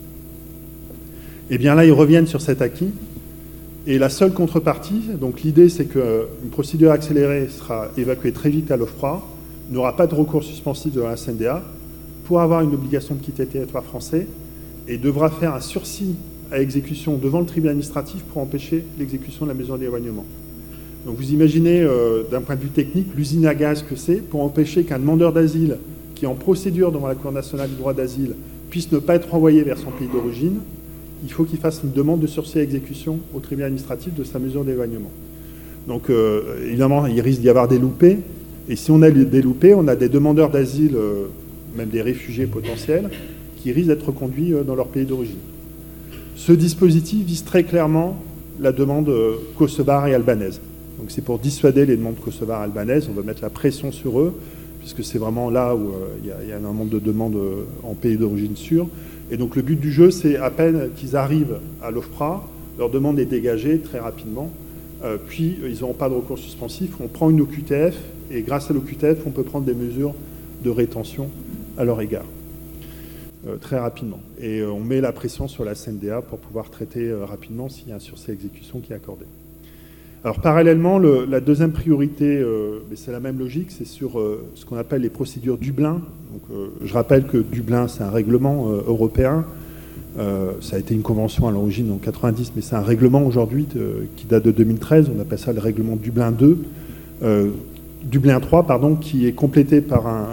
Eh 1.50 1.59
bien 1.59 1.75
là, 1.75 1.85
ils 1.85 1.92
reviennent 1.92 2.26
sur 2.26 2.40
cet 2.40 2.62
acquis. 2.62 2.90
Et 3.87 3.99
la 3.99 4.09
seule 4.09 4.33
contrepartie, 4.33 5.11
donc 5.21 5.42
l'idée 5.42 5.68
c'est 5.68 5.85
qu'une 5.85 6.49
procédure 6.50 6.90
accélérée 6.90 7.49
sera 7.49 7.88
évacuée 7.99 8.33
très 8.33 8.49
vite 8.49 8.71
à 8.71 8.78
l'OFPRA, 8.78 9.23
n'aura 9.71 9.94
pas 9.94 10.06
de 10.06 10.14
recours 10.14 10.42
suspensif 10.42 10.94
devant 10.94 11.09
la 11.09 11.16
CNDA, 11.16 11.62
pour 12.25 12.40
avoir 12.40 12.62
une 12.62 12.75
obligation 12.75 13.14
de 13.14 13.21
quitter 13.21 13.45
le 13.45 13.49
territoire 13.49 13.85
français 13.85 14.26
et 14.88 14.97
devra 14.97 15.31
faire 15.31 15.54
un 15.54 15.61
sursis 15.61 16.14
à 16.50 16.61
exécution 16.61 17.16
devant 17.16 17.40
le 17.40 17.47
tribunal 17.47 17.73
administratif 17.73 18.23
pour 18.25 18.43
empêcher 18.43 18.85
l'exécution 18.99 19.47
de 19.47 19.50
la 19.50 19.54
mesure 19.54 19.78
d'éloignement. 19.78 20.25
Donc 21.07 21.16
vous 21.16 21.33
imaginez, 21.33 21.83
euh, 21.83 22.23
d'un 22.31 22.40
point 22.40 22.57
de 22.57 22.61
vue 22.61 22.69
technique, 22.69 23.09
l'usine 23.14 23.47
à 23.47 23.54
gaz 23.54 23.83
que 23.83 23.97
c'est 23.97 24.16
pour 24.16 24.43
empêcher 24.43 24.85
qu'un 24.85 24.99
demandeur 24.99 25.33
d'asile 25.33 25.78
qui 26.14 26.25
est 26.25 26.28
en 26.28 26.35
procédure 26.35 26.93
devant 26.93 27.09
la 27.09 27.14
Cour 27.14 27.33
nationale 27.33 27.69
du 27.69 27.76
droit 27.76 27.93
d'asile 27.93 28.35
puisse 28.71 28.90
ne 28.90 28.99
pas 28.99 29.16
être 29.16 29.31
renvoyé 29.31 29.62
vers 29.62 29.78
son 29.78 29.90
pays 29.90 30.09
d'origine, 30.09 30.59
il 31.25 31.33
faut 31.33 31.45
qu'il 31.45 31.59
fasse 31.59 31.81
une 31.85 31.93
demande 31.93 32.21
de 32.21 32.26
sursis 32.26 32.59
à 32.59 32.62
exécution 32.62 33.19
au 33.35 33.40
tribunal 33.40 33.66
administratif 33.66 34.14
de 34.14 34.25
sa 34.25 34.38
mesure 34.38 34.64
d'éloignement. 34.64 35.11
Donc 35.87 36.11
euh, 36.11 36.64
évidemment, 36.66 37.07
il 37.07 37.21
risque 37.21 37.40
d'y 37.40 37.49
avoir 37.49 37.69
des 37.69 37.78
loupés, 37.78 38.19
et 38.69 38.76
si 38.76 38.90
on 38.90 39.02
a 39.02 39.11
des 39.11 39.43
loupés, 39.43 39.75
on 39.75 39.87
a 39.88 39.97
des 39.97 40.09
demandeurs 40.09 40.50
d'asile, 40.50 40.97
euh, 40.97 41.26
même 41.76 41.88
des 41.88 42.02
réfugiés 42.02 42.47
potentiels, 42.47 43.11
qui 43.59 43.73
risquent 43.73 43.88
d'être 43.88 44.12
conduits 44.12 44.52
dans 44.66 44.75
leur 44.75 44.88
pays 44.88 45.04
d'origine. 45.04 45.38
Ce 46.37 46.52
dispositif 46.52 47.25
vise 47.25 47.45
très 47.45 47.64
clairement 47.64 48.16
la 48.61 48.73
demande 48.73 49.11
kosovare 49.57 50.09
et 50.09 50.14
albanaise. 50.14 50.61
Donc 50.99 51.11
c'est 51.11 51.25
pour 51.25 51.38
dissuader 51.38 51.87
les 51.87 51.97
demandes 51.97 52.19
kosovare 52.23 52.62
albanaises, 52.62 53.09
on 53.11 53.14
va 53.14 53.23
mettre 53.23 53.43
la 53.43 53.50
pression 53.50 53.93
sur 53.93 54.21
eux, 54.21 54.35
puisque 54.78 55.02
c'est 55.02 55.19
vraiment 55.19 55.50
là 55.50 55.75
où 55.75 55.88
euh, 55.88 56.16
il 56.23 56.49
y, 56.49 56.52
a 56.52 56.57
un 56.57 56.61
nombre 56.61 56.87
de 56.87 56.99
demandes 56.99 57.37
euh, 57.37 57.64
en 57.83 57.95
pays 57.95 58.16
d'origine 58.16 58.54
sûr. 58.54 58.87
Et 59.31 59.37
donc 59.37 59.57
le 59.57 59.62
but 59.62 59.81
du 59.81 59.90
jeu, 59.90 60.11
c'est 60.11 60.37
à 60.37 60.50
peine 60.50 60.90
qu'ils 60.97 61.16
arrivent 61.16 61.59
à 61.83 61.90
l'OFPRA, 61.90 62.47
leur 62.78 62.90
demande 62.90 63.19
est 63.19 63.25
dégagée 63.25 63.78
très 63.78 63.99
rapidement, 63.99 64.50
euh, 65.02 65.16
puis 65.26 65.57
ils 65.66 65.81
n'auront 65.81 65.95
pas 65.95 66.09
de 66.09 66.14
recours 66.14 66.38
suspensif, 66.38 66.90
on 67.00 67.09
prend 67.09 67.31
une 67.31 67.40
OQTF, 67.40 67.97
et 68.31 68.43
grâce 68.43 68.71
à 68.71 68.75
l'OQTF, 68.75 69.26
on 69.26 69.31
peut 69.31 69.43
prendre 69.43 69.64
des 69.64 69.75
mesures 69.75 70.14
de 70.62 70.71
rétention 70.71 71.28
à 71.78 71.85
leur 71.85 72.00
égard. 72.00 72.26
très 73.61 73.78
rapidement. 73.78 74.21
Et 74.40 74.62
on 74.64 74.81
met 74.81 75.00
la 75.00 75.12
pression 75.12 75.49
sur 75.49 75.64
la 75.64 75.75
CNDA 75.75 76.23
pour 76.23 76.38
pouvoir 76.38 76.71
traiter 76.71 77.12
rapidement 77.12 77.69
s'il 77.69 77.88
y 77.88 77.93
a 77.93 77.97
un 77.97 77.99
sursis 77.99 78.31
exécution 78.31 78.81
qui 78.81 78.93
est 78.93 78.97
accordé. 78.97 79.26
Alors 80.25 80.40
parallèlement, 80.40 80.99
la 80.99 81.40
deuxième 81.40 81.73
priorité, 81.73 82.38
euh, 82.38 82.78
mais 82.88 82.97
c'est 82.97 83.12
la 83.12 83.21
même 83.21 83.38
logique, 83.38 83.71
c'est 83.71 83.87
sur 83.87 84.19
euh, 84.19 84.43
ce 84.54 84.64
qu'on 84.64 84.78
appelle 84.78 85.02
les 85.02 85.11
procédures 85.11 85.59
Dublin. 85.59 86.00
Donc, 86.33 86.43
euh, 86.50 86.69
je 86.83 86.95
rappelle 86.95 87.26
que 87.26 87.37
Dublin, 87.37 87.88
c'est 87.88 88.02
un 88.02 88.11
règlement 88.11 88.71
européen. 88.87 89.45
ça 90.16 90.76
a 90.76 90.78
été 90.78 90.95
une 90.95 91.02
convention 91.02 91.47
à 91.47 91.50
l'origine 91.50 91.93
en 91.93 91.99
90, 91.99 92.52
mais 92.57 92.62
c'est 92.62 92.75
un 92.75 92.81
règlement 92.81 93.23
aujourd'hui 93.23 93.66
qui 94.16 94.25
date 94.26 94.45
de 94.45 94.50
2013. 94.50 95.11
On 95.14 95.21
appelle 95.21 95.38
ça 95.38 95.52
le 95.52 95.61
règlement 95.61 95.97
Dublin 95.97 96.33
2. 96.33 96.59
Dublin 98.04 98.40
3, 98.40 98.66
pardon, 98.66 98.95
qui 98.95 99.26
est 99.26 99.33
complété 99.33 99.83
par 99.83 100.07
un. 100.07 100.28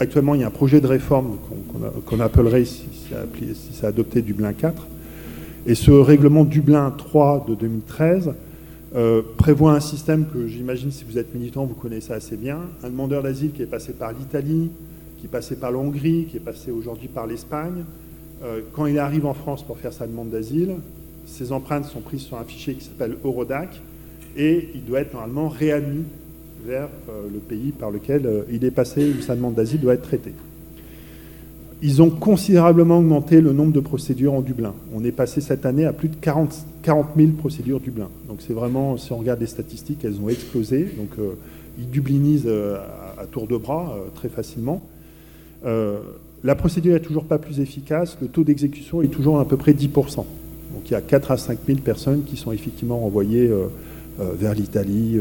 Actuellement, 0.00 0.34
il 0.34 0.40
y 0.40 0.44
a 0.44 0.46
un 0.46 0.50
projet 0.50 0.80
de 0.80 0.86
réforme 0.86 1.36
qu'on 2.06 2.20
appellerait, 2.20 2.64
si 2.64 2.86
c'est 3.72 3.86
adopté, 3.86 4.22
Dublin 4.22 4.52
4. 4.52 4.86
Et 5.66 5.74
ce 5.74 5.90
règlement 5.90 6.44
Dublin 6.44 6.94
3 6.96 7.46
de 7.48 7.54
2013 7.54 8.32
euh, 8.96 9.20
prévoit 9.36 9.72
un 9.72 9.80
système 9.80 10.26
que 10.32 10.46
j'imagine, 10.46 10.90
si 10.90 11.04
vous 11.04 11.18
êtes 11.18 11.34
militant, 11.34 11.66
vous 11.66 11.74
connaissez 11.74 12.12
assez 12.12 12.36
bien. 12.36 12.60
Un 12.82 12.88
demandeur 12.88 13.22
d'asile 13.22 13.52
qui 13.52 13.62
est 13.62 13.66
passé 13.66 13.92
par 13.92 14.12
l'Italie, 14.12 14.70
qui 15.18 15.26
est 15.26 15.30
passé 15.30 15.56
par 15.56 15.70
la 15.70 15.78
Hongrie, 15.78 16.26
qui 16.30 16.38
est 16.38 16.40
passé 16.40 16.70
aujourd'hui 16.70 17.08
par 17.08 17.26
l'Espagne. 17.26 17.84
Euh, 18.42 18.60
quand 18.72 18.86
il 18.86 18.98
arrive 18.98 19.26
en 19.26 19.34
France 19.34 19.62
pour 19.62 19.76
faire 19.78 19.92
sa 19.92 20.06
demande 20.06 20.30
d'asile, 20.30 20.76
ses 21.26 21.52
empreintes 21.52 21.84
sont 21.84 22.00
prises 22.00 22.22
sur 22.22 22.38
un 22.38 22.44
fichier 22.44 22.74
qui 22.74 22.84
s'appelle 22.84 23.16
Eurodac 23.22 23.80
et 24.36 24.70
il 24.74 24.84
doit 24.84 25.00
être 25.00 25.12
normalement 25.12 25.48
réadmis 25.48 26.04
vers 26.66 26.88
euh, 27.08 27.26
le 27.32 27.38
pays 27.38 27.72
par 27.72 27.90
lequel 27.90 28.44
il 28.50 28.64
est 28.64 28.70
passé 28.70 29.12
où 29.18 29.22
sa 29.22 29.36
demande 29.36 29.54
d'asile 29.54 29.80
doit 29.80 29.94
être 29.94 30.02
traitée. 30.02 30.34
Ils 31.80 32.02
ont 32.02 32.10
considérablement 32.10 32.98
augmenté 32.98 33.40
le 33.40 33.52
nombre 33.52 33.72
de 33.72 33.78
procédures 33.78 34.34
en 34.34 34.40
Dublin. 34.40 34.74
On 34.92 35.04
est 35.04 35.12
passé 35.12 35.40
cette 35.40 35.64
année 35.64 35.84
à 35.84 35.92
plus 35.92 36.08
de 36.08 36.16
40, 36.16 36.66
000 36.84 37.30
procédures 37.38 37.78
Dublin. 37.78 38.08
Donc 38.26 38.38
c'est 38.40 38.52
vraiment, 38.52 38.96
si 38.96 39.12
on 39.12 39.18
regarde 39.18 39.40
les 39.40 39.46
statistiques, 39.46 40.04
elles 40.04 40.20
ont 40.20 40.28
explosé. 40.28 40.88
Donc 40.96 41.10
euh, 41.20 41.34
ils 41.78 41.88
dublinisent 41.88 42.46
euh, 42.46 42.78
à, 43.16 43.26
tour 43.26 43.46
de 43.46 43.56
bras 43.56 43.94
euh, 43.96 44.08
très 44.12 44.28
facilement. 44.28 44.82
la 45.64 46.54
procédure 46.56 46.94
n'est 46.94 47.00
toujours 47.00 47.24
pas 47.24 47.38
plus 47.38 47.60
efficace. 47.60 48.18
Le 48.20 48.26
taux 48.26 48.42
d'exécution 48.42 49.00
est 49.02 49.08
toujours 49.08 49.38
à, 49.38 49.46
peu 49.46 49.56
près 49.56 49.72
10%. 49.72 50.16
Donc 50.16 50.26
il 50.86 50.90
y 50.90 50.96
a 50.96 51.00
4 51.00 51.30
à 51.30 51.36
5 51.36 51.60
000 51.64 51.78
personnes 51.78 52.24
qui 52.24 52.36
sont 52.36 52.50
effectivement 52.50 53.04
envoyées 53.04 53.52
vers 54.18 54.54
l'Italie 54.54 55.18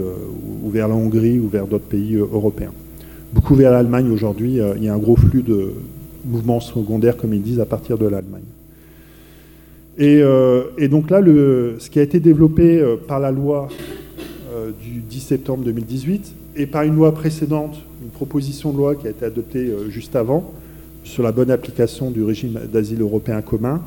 ou 0.64 0.70
vers 0.70 0.88
la 0.88 0.96
Hongrie 0.96 1.40
ou 1.40 1.48
vers 1.48 1.68
d'autres 1.68 1.86
pays 1.86 2.16
européens. 2.16 2.72
Beaucoup 3.34 3.56
vers 3.56 3.72
l'Allemagne 3.72 4.10
aujourd'hui. 4.12 4.60
il 4.76 4.84
y 4.84 4.90
a 4.90 4.94
un 4.94 4.98
gros 4.98 5.16
flux 5.16 5.44
de, 5.44 5.74
mouvement 6.28 6.60
secondaire, 6.60 7.18
comme 7.18 7.34
ils 7.34 7.42
disent, 7.42 7.60
à 7.60 7.66
partir 7.66 7.98
de 7.98 8.06
l'Allemagne. 8.06 8.44
Et, 9.98 10.20
euh, 10.22 10.64
donc 10.90 11.10
là, 11.10 11.22
ce 11.24 11.90
qui 11.90 12.00
a 12.00 12.04
été 12.04 12.20
développé 12.20 12.80
euh, 12.80 12.98
par 12.98 13.20
la 13.20 13.32
loi 13.32 13.68
euh, 14.54 14.72
du 14.84 15.00
10 15.00 15.20
septembre 15.20 15.64
2018 15.64 16.34
et 16.56 16.66
par 16.68 16.84
une 16.84 16.96
loi 16.96 17.14
précédente, 17.14 17.78
une 18.04 18.10
proposition 18.10 18.72
de 18.72 18.78
loi 18.78 18.96
qui 18.96 19.08
a 19.08 19.10
été 19.10 19.26
adoptée 19.26 19.72
juste 19.90 20.16
avant, 20.16 20.54
sur 21.04 21.24
la 21.24 21.32
bonne 21.32 21.52
application 21.52 22.12
du 22.12 22.24
régime 22.24 22.60
d'asile 22.72 23.02
européen 23.02 23.42
commun, 23.42 23.82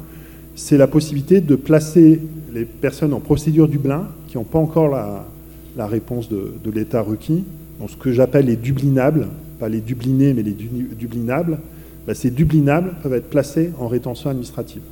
c'est 0.55 0.76
la 0.76 0.87
possibilité 0.87 1.40
de 1.40 1.55
placer 1.55 2.21
les 2.52 2.64
personnes 2.64 3.12
en 3.12 3.21
procédure 3.21 3.69
Dublin 3.69 4.09
qui 4.30 4.38
n'ont 4.38 4.44
pas 4.44 4.60
encore 4.60 4.88
la, 4.88 5.87
réponse 5.87 6.28
de, 6.28 6.70
l'État 6.72 7.02
requis, 7.02 7.44
donc 7.80 7.90
ce 7.90 7.96
que 7.96 8.12
j'appelle 8.12 8.46
les 8.46 8.56
dublinables, 8.56 9.26
pas 9.58 9.68
les 9.68 9.80
dublinés, 9.80 10.32
mais 10.34 10.42
les 10.42 10.52
dublinables, 10.52 11.58
bah, 12.06 12.14
ces 12.14 12.30
dublinables 12.30 12.94
peuvent 13.02 13.14
être 13.14 13.28
placés 13.28 13.72
en 13.78 13.88
rétention 13.88 14.30
administrative. 14.30 14.82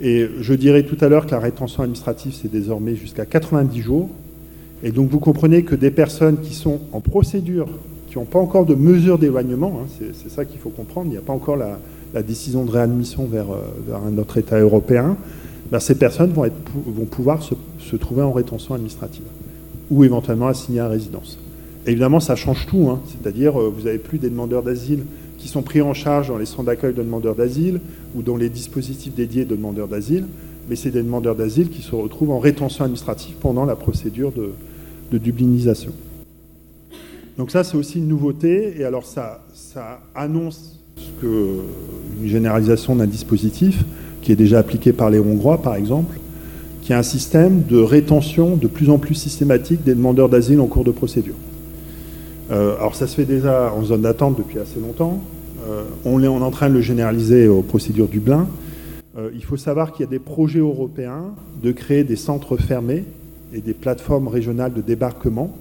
Et 0.00 0.28
je 0.40 0.54
dirais 0.54 0.84
tout 0.84 0.96
à 1.00 1.08
l'heure 1.08 1.26
que 1.26 1.32
la 1.32 1.40
rétention 1.40 1.82
administrative, 1.82 2.34
c'est 2.40 2.50
désormais 2.50 2.94
jusqu'à 2.94 3.26
90 3.26 3.80
jours. 3.80 4.08
Et 4.84 4.92
donc 4.92 5.10
vous 5.10 5.20
comprenez 5.20 5.64
que 5.64 5.74
des 5.74 5.90
personnes 5.90 6.38
qui 6.40 6.54
sont 6.54 6.80
en 6.92 7.00
procédure, 7.00 7.66
qui 8.08 8.18
n'ont 8.18 8.26
pas 8.26 8.38
encore 8.38 8.64
de 8.64 8.76
mesure 8.76 9.18
d'éloignement, 9.18 9.80
hein, 9.82 9.86
c'est 9.98 10.30
ça 10.30 10.44
qu'il 10.44 10.60
faut 10.60 10.70
comprendre, 10.70 11.06
il 11.08 11.12
n'y 11.12 11.16
a 11.16 11.22
pas 11.22 11.32
encore 11.32 11.56
la, 11.56 11.78
décision 12.22 12.64
de 12.64 12.70
réadmission 12.70 13.26
vers, 13.26 13.50
euh, 13.50 14.06
un 14.06 14.18
autre 14.18 14.38
État 14.38 14.60
européen, 14.60 15.16
bah, 15.70 15.80
ces 15.80 15.94
personnes 15.94 16.32
vont, 16.32 16.44
être, 16.44 16.54
vont 16.74 17.06
pouvoir 17.06 17.42
se, 17.42 17.96
trouver 17.96 18.22
en 18.22 18.32
rétention 18.32 18.74
administrative 18.74 19.24
ou 19.90 20.04
éventuellement 20.04 20.48
assignées 20.48 20.80
à 20.80 20.88
résidence. 20.88 21.38
évidemment, 21.86 22.20
ça 22.20 22.36
change 22.36 22.66
tout, 22.66 22.88
hein. 22.90 23.00
c'est-à-dire 23.06 23.60
euh, 23.60 23.68
vous 23.68 23.84
n'avez 23.84 23.98
plus 23.98 24.18
des 24.18 24.30
demandeurs 24.30 24.62
d'asile 24.62 25.04
qui 25.38 25.48
sont 25.48 25.62
pris 25.62 25.82
en 25.82 25.92
charge 25.92 26.28
dans 26.28 26.38
les 26.38 26.46
centres 26.46 26.64
d'accueil 26.64 26.94
de 26.94 27.02
demandeurs 27.02 27.34
d'asile 27.34 27.80
ou 28.14 28.22
dans 28.22 28.36
les 28.36 28.48
dispositifs 28.48 29.14
dédiés 29.14 29.44
de 29.44 29.54
demandeurs 29.54 29.88
d'asile, 29.88 30.24
mais 30.68 30.76
c'est 30.76 30.90
des 30.90 31.02
demandeurs 31.02 31.34
d'asile 31.34 31.68
qui 31.68 31.82
se 31.82 31.94
retrouvent 31.94 32.30
en 32.30 32.38
rétention 32.38 32.84
administrative 32.84 33.34
pendant 33.40 33.64
la 33.64 33.76
procédure 33.76 34.32
de, 34.32 34.52
dublinisation. 35.18 35.92
Donc 37.38 37.52
ça, 37.52 37.62
c'est 37.62 37.76
aussi 37.76 37.98
une 37.98 38.08
nouveauté, 38.08 38.80
et 38.80 38.84
alors 38.84 39.04
ça, 39.04 39.44
ça 39.52 40.00
annonce 40.12 40.73
une 41.22 42.28
généralisation 42.28 42.96
d'un 42.96 43.06
dispositif 43.06 43.84
qui 44.22 44.32
est 44.32 44.36
déjà 44.36 44.58
appliqué 44.58 44.92
par 44.92 45.10
les 45.10 45.18
Hongrois, 45.18 45.60
par 45.60 45.74
exemple, 45.74 46.18
qui 46.82 46.92
a 46.92 46.98
un 46.98 47.02
système 47.02 47.62
de 47.62 47.78
rétention 47.78 48.56
de 48.56 48.66
plus 48.66 48.90
en 48.90 48.98
plus 48.98 49.14
systématique 49.14 49.84
des 49.84 49.94
demandeurs 49.94 50.28
d'asile 50.28 50.60
en 50.60 50.66
cours 50.66 50.84
de 50.84 50.90
procédure. 50.90 51.34
Euh, 52.50 52.76
alors 52.76 52.94
ça 52.94 53.06
se 53.06 53.14
fait 53.14 53.24
déjà 53.24 53.72
en 53.72 53.84
zone 53.84 54.02
d'attente 54.02 54.36
depuis 54.36 54.58
assez 54.58 54.78
longtemps. 54.80 55.22
Euh, 55.66 55.84
on, 56.04 56.22
est, 56.22 56.28
en 56.28 56.50
train 56.50 56.68
de 56.68 56.74
le 56.74 56.82
généraliser 56.82 57.48
aux 57.48 57.62
procédures 57.62 58.08
Dublin. 58.08 58.46
Euh, 59.16 59.30
il 59.34 59.44
faut 59.44 59.56
savoir 59.56 59.92
qu'il 59.92 60.04
y 60.04 60.08
a 60.08 60.10
des 60.10 60.18
projets 60.18 60.58
européens 60.58 61.24
de 61.62 61.72
créer 61.72 62.04
des 62.04 62.16
centres 62.16 62.58
fermés 62.58 63.04
et 63.54 63.60
des 63.60 63.72
plateformes 63.72 64.28
régionales 64.28 64.74
de 64.74 64.82
débarquement. 64.82 65.56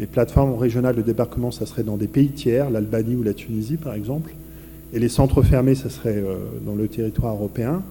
Les 0.00 0.06
plateformes 0.06 0.54
régionales 0.58 0.96
de 0.96 1.02
débarquement, 1.02 1.50
ça 1.50 1.64
serait 1.64 1.82
dans 1.82 1.96
des 1.96 2.08
pays 2.08 2.28
tiers, 2.28 2.68
l'Albanie 2.68 3.16
ou 3.16 3.22
la 3.22 3.32
Tunisie 3.32 3.76
par 3.76 3.94
exemple. 3.94 4.34
Et 4.92 4.98
les 4.98 5.08
centres 5.08 5.42
fermés, 5.42 5.74
ça 5.74 5.90
serait 5.90 6.22
dans 6.66 6.74
le 6.74 6.86
territoire 6.88 7.34
européen. 7.34 7.82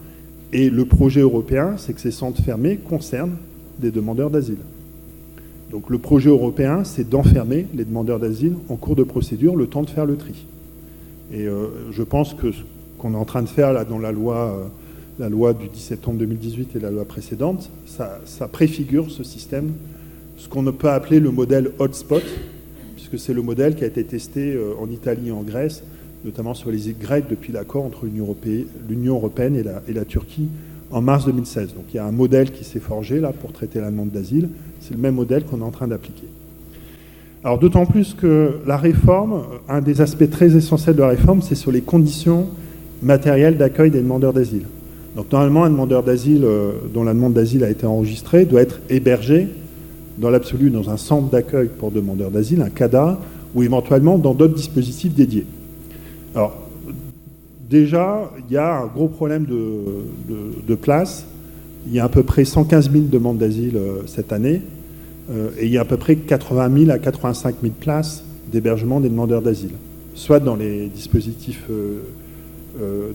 Et 0.53 0.69
le 0.69 0.85
projet 0.85 1.21
européen, 1.21 1.75
c'est 1.77 1.93
que 1.93 2.01
ces 2.01 2.11
centres 2.11 2.41
fermés 2.41 2.77
concernent 2.77 3.37
des 3.79 3.91
demandeurs 3.91 4.29
d'asile. 4.29 4.59
Donc 5.71 5.89
le 5.89 5.97
projet 5.97 6.29
européen, 6.29 6.83
c'est 6.83 7.09
d'enfermer 7.09 7.65
les 7.73 7.85
demandeurs 7.85 8.19
d'asile 8.19 8.53
en 8.69 8.75
cours 8.75 8.95
de 8.95 9.03
procédure 9.03 9.55
le 9.55 9.67
temps 9.67 9.81
de 9.83 9.89
faire 9.89 10.05
le 10.05 10.17
tri. 10.17 10.45
Et 11.31 11.47
euh, 11.47 11.67
je 11.91 12.03
pense 12.03 12.33
que 12.33 12.51
ce 12.51 12.61
qu'on 12.99 13.13
est 13.13 13.17
en 13.17 13.25
train 13.25 13.41
de 13.41 13.49
faire 13.49 13.71
là 13.73 13.85
dans 13.85 13.97
la 13.97 14.11
loi 14.11 14.69
la 15.21 15.29
loi 15.29 15.53
du 15.53 15.67
10 15.67 15.79
septembre 15.79 16.17
2018 16.17 16.75
et 16.75 16.79
la 16.79 16.89
loi 16.89 17.05
précédente, 17.05 17.69
ça, 17.85 18.47
préfigure 18.51 19.11
ce 19.11 19.23
système, 19.23 19.71
ce 20.37 20.49
qu'on 20.49 20.63
peut 20.71 20.89
appeler 20.89 21.19
le 21.19 21.29
modèle 21.29 21.71
hotspot, 21.77 22.23
puisque 22.95 23.19
c'est 23.19 23.33
le 23.33 23.43
modèle 23.43 23.75
qui 23.75 23.83
a 23.83 23.87
été 23.87 24.03
testé 24.03 24.53
euh, 24.53 24.73
en 24.79 24.89
Italie 24.89 25.27
et 25.27 25.31
en 25.31 25.43
Grèce, 25.43 25.83
notamment 26.25 26.53
sur 26.53 26.71
les 26.71 26.89
îles 26.89 26.97
grecques 26.99 27.29
depuis 27.29 27.51
l'accord 27.51 27.83
entre 27.83 28.05
l'Union 28.05 29.15
européenne 29.15 29.55
et 29.55 29.93
la, 29.93 30.05
Turquie 30.05 30.49
en 30.91 31.01
mars 31.01 31.25
2016. 31.25 31.73
Donc 31.73 31.85
il 31.93 31.97
y 31.97 31.99
a 31.99 32.05
un 32.05 32.11
modèle 32.11 32.51
qui 32.51 32.63
s'est 32.63 32.79
forgé 32.79 33.19
là 33.19 33.31
pour 33.31 33.51
traiter 33.51 33.79
la 33.79 33.89
demande 33.89 34.09
d'asile. 34.09 34.49
C'est 34.81 34.93
le 34.93 34.99
même 34.99 35.15
modèle 35.15 35.45
qu'on 35.45 35.59
est 35.59 35.63
en 35.63 35.71
train 35.71 35.87
d'appliquer. 35.87 36.27
Alors 37.43 37.57
d'autant 37.57 37.85
plus 37.85 38.13
que 38.13 38.59
la 38.67 38.77
réforme, 38.77 39.43
un 39.67 39.81
des 39.81 40.01
aspects 40.01 40.29
très 40.29 40.55
essentiels 40.55 40.95
de 40.95 41.01
la 41.01 41.09
réforme, 41.09 41.41
c'est 41.41 41.55
sur 41.55 41.71
les 41.71 41.81
conditions 41.81 42.47
matérielles 43.01 43.57
d'accueil 43.57 43.89
des 43.89 44.01
demandeurs 44.01 44.33
d'asile. 44.33 44.65
Donc 45.15 45.31
normalement, 45.31 45.63
un 45.63 45.69
demandeur 45.69 46.03
d'asile 46.03 46.43
euh, 46.45 46.71
dont 46.93 47.03
la 47.03 47.13
demande 47.13 47.33
d'asile 47.33 47.63
a 47.63 47.69
été 47.69 47.85
enregistrée 47.85 48.45
doit 48.45 48.61
être 48.61 48.79
hébergé 48.89 49.47
dans 50.17 50.29
l'absolu 50.29 50.69
dans 50.69 50.89
un 50.89 50.97
centre 50.97 51.29
d'accueil 51.29 51.69
pour 51.79 51.91
demandeurs 51.91 52.31
d'asile, 52.31 52.61
un 52.61 52.69
CADA, 52.69 53.19
ou 53.55 53.63
éventuellement 53.63 54.17
dans 54.17 54.33
d'autres 54.33 54.53
dispositifs 54.53 55.13
dédiés. 55.13 55.45
Alors 56.35 56.57
déjà, 57.69 58.31
il 58.47 58.53
y 58.53 58.57
a 58.57 58.81
un 58.81 58.87
gros 58.87 59.07
problème 59.07 59.45
de, 59.45 60.75
place. 60.75 61.25
Il 61.87 61.93
y 61.93 61.99
a 61.99 62.05
à 62.05 62.09
peu 62.09 62.23
près 62.23 62.45
115 62.45 62.91
000 62.91 63.05
demandes 63.05 63.37
d'asile 63.37 63.75
euh, 63.75 64.03
cette 64.05 64.31
année. 64.31 64.61
Euh, 65.31 65.49
et 65.57 65.65
il 65.65 65.71
y 65.71 65.77
a 65.77 65.81
à 65.81 65.85
peu 65.85 65.97
près 65.97 66.15
80 66.15 66.85
000 66.85 66.91
à 66.91 66.99
85 66.99 67.55
000 67.61 67.73
places 67.79 68.23
d'hébergement 68.51 68.99
des 68.99 69.09
demandeurs 69.09 69.41
d'asile, 69.41 69.71
soit 70.13 70.39
dans 70.39 70.55
les 70.55 70.87
dispositifs 70.87 71.65
euh, 71.69 72.01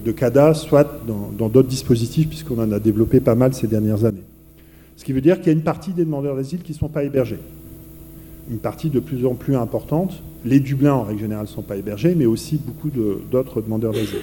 de 0.04 0.12
CADA, 0.12 0.54
soit 0.54 1.00
dans 1.06 1.48
d'autres 1.48 1.68
dispositifs, 1.68 2.28
puisqu'on 2.28 2.58
en 2.58 2.72
a 2.72 2.78
développé 2.78 3.20
pas 3.20 3.34
mal 3.34 3.54
ces 3.54 3.66
dernières 3.66 4.04
années. 4.04 4.24
Ce 4.96 5.04
qui 5.04 5.12
veut 5.12 5.20
dire 5.20 5.38
qu'il 5.38 5.46
y 5.46 5.50
a 5.50 5.52
une 5.52 5.62
partie 5.64 5.92
des 5.92 6.04
demandeurs 6.04 6.36
d'asile 6.36 6.62
qui 6.62 6.72
ne 6.72 6.76
sont 6.76 6.88
pas 6.88 7.04
hébergés. 7.04 7.38
Une 8.50 8.58
partie 8.58 8.90
de 8.90 9.00
plus 9.00 9.26
en 9.26 9.34
plus 9.34 9.56
importante. 9.56 10.22
Les 10.44 10.60
Dublins, 10.60 10.94
en 10.94 11.02
règle 11.02 11.20
générale, 11.20 11.46
ne 11.46 11.50
sont 11.50 11.62
pas 11.62 11.76
hébergés, 11.76 12.14
mais 12.14 12.26
aussi 12.26 12.60
beaucoup 12.64 12.90
d'autres 12.90 13.60
demandeurs 13.60 13.92
d'asile. 13.92 14.20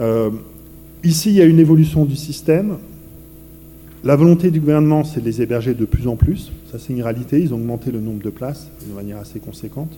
Euh, 0.00 0.30
ici, 1.04 1.30
il 1.30 1.36
y 1.36 1.42
a 1.42 1.44
une 1.44 1.58
évolution 1.58 2.04
du 2.04 2.16
système. 2.16 2.78
La 4.04 4.16
volonté 4.16 4.50
du 4.50 4.58
gouvernement, 4.58 5.04
c'est 5.04 5.20
de 5.20 5.24
les 5.24 5.42
héberger 5.42 5.74
de 5.74 5.84
plus 5.84 6.08
en 6.08 6.16
plus. 6.16 6.50
Ça, 6.70 6.78
c'est 6.78 6.92
une 6.92 7.02
réalité. 7.02 7.40
Ils 7.40 7.54
ont 7.54 7.56
augmenté 7.56 7.90
le 7.92 8.00
nombre 8.00 8.22
de 8.22 8.30
places 8.30 8.68
de 8.88 8.94
manière 8.94 9.18
assez 9.18 9.38
conséquente. 9.38 9.96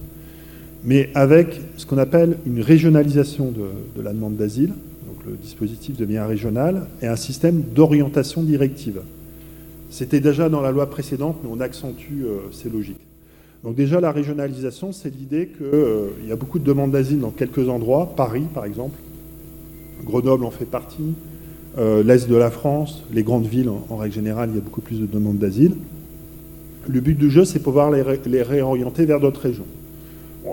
Mais 0.85 1.09
avec 1.15 1.61
ce 1.79 1.87
qu'on 1.87 1.97
appelle 1.97 2.37
une 2.45 2.61
régionalisation 2.61 3.51
de, 3.51 4.03
la 4.03 4.13
demande 4.13 4.37
d'asile. 4.37 4.75
Donc, 5.07 5.25
le 5.27 5.37
dispositif 5.37 5.97
devient 5.97 6.19
régional 6.19 6.87
et 7.01 7.07
un 7.07 7.17
système 7.17 7.63
d'orientation 7.75 8.43
directive. 8.43 9.01
C'était 9.89 10.21
déjà 10.21 10.49
dans 10.49 10.61
la 10.61 10.71
loi 10.71 10.91
précédente, 10.91 11.39
mais 11.43 11.49
on 11.51 11.61
accentue 11.61 12.25
euh, 12.25 12.41
ces 12.53 12.69
logiques. 12.69 13.04
Donc 13.65 13.75
déjà, 13.75 13.99
la 13.99 14.13
régionalisation, 14.13 14.93
c'est 14.93 15.09
l'idée 15.09 15.49
qu'il 15.49 15.67
euh, 15.67 16.11
y 16.29 16.33
a 16.33 16.37
beaucoup 16.37 16.59
de 16.59 16.65
demandes 16.65 16.91
d'asile 16.91 17.21
dans 17.21 17.31
quelques 17.31 17.69
endroits, 17.69 18.13
Paris 18.15 18.45
par 18.53 18.67
exemple, 18.67 18.99
Grenoble 20.05 20.45
en 20.45 20.51
fait 20.51 20.67
partie, 20.67 21.15
euh, 21.79 22.03
l'Est 22.05 22.29
de 22.29 22.37
la 22.37 22.51
France, 22.51 23.03
les 23.13 23.23
grandes 23.23 23.47
villes, 23.47 23.71
en, 23.91 23.97
règle 23.97 24.15
générale, 24.15 24.51
il 24.53 24.57
y 24.57 24.59
a 24.59 24.63
beaucoup 24.63 24.81
plus 24.81 25.01
de 25.01 25.07
demandes 25.07 25.39
d'asile. 25.39 25.73
Le 26.87 27.01
but 27.01 27.17
du 27.17 27.31
jeu, 27.31 27.45
c'est 27.45 27.59
pouvoir 27.59 27.91
les, 27.91 28.03
réorienter 28.43 29.07
vers 29.07 29.19
d'autres 29.19 29.41
régions. 29.41 29.67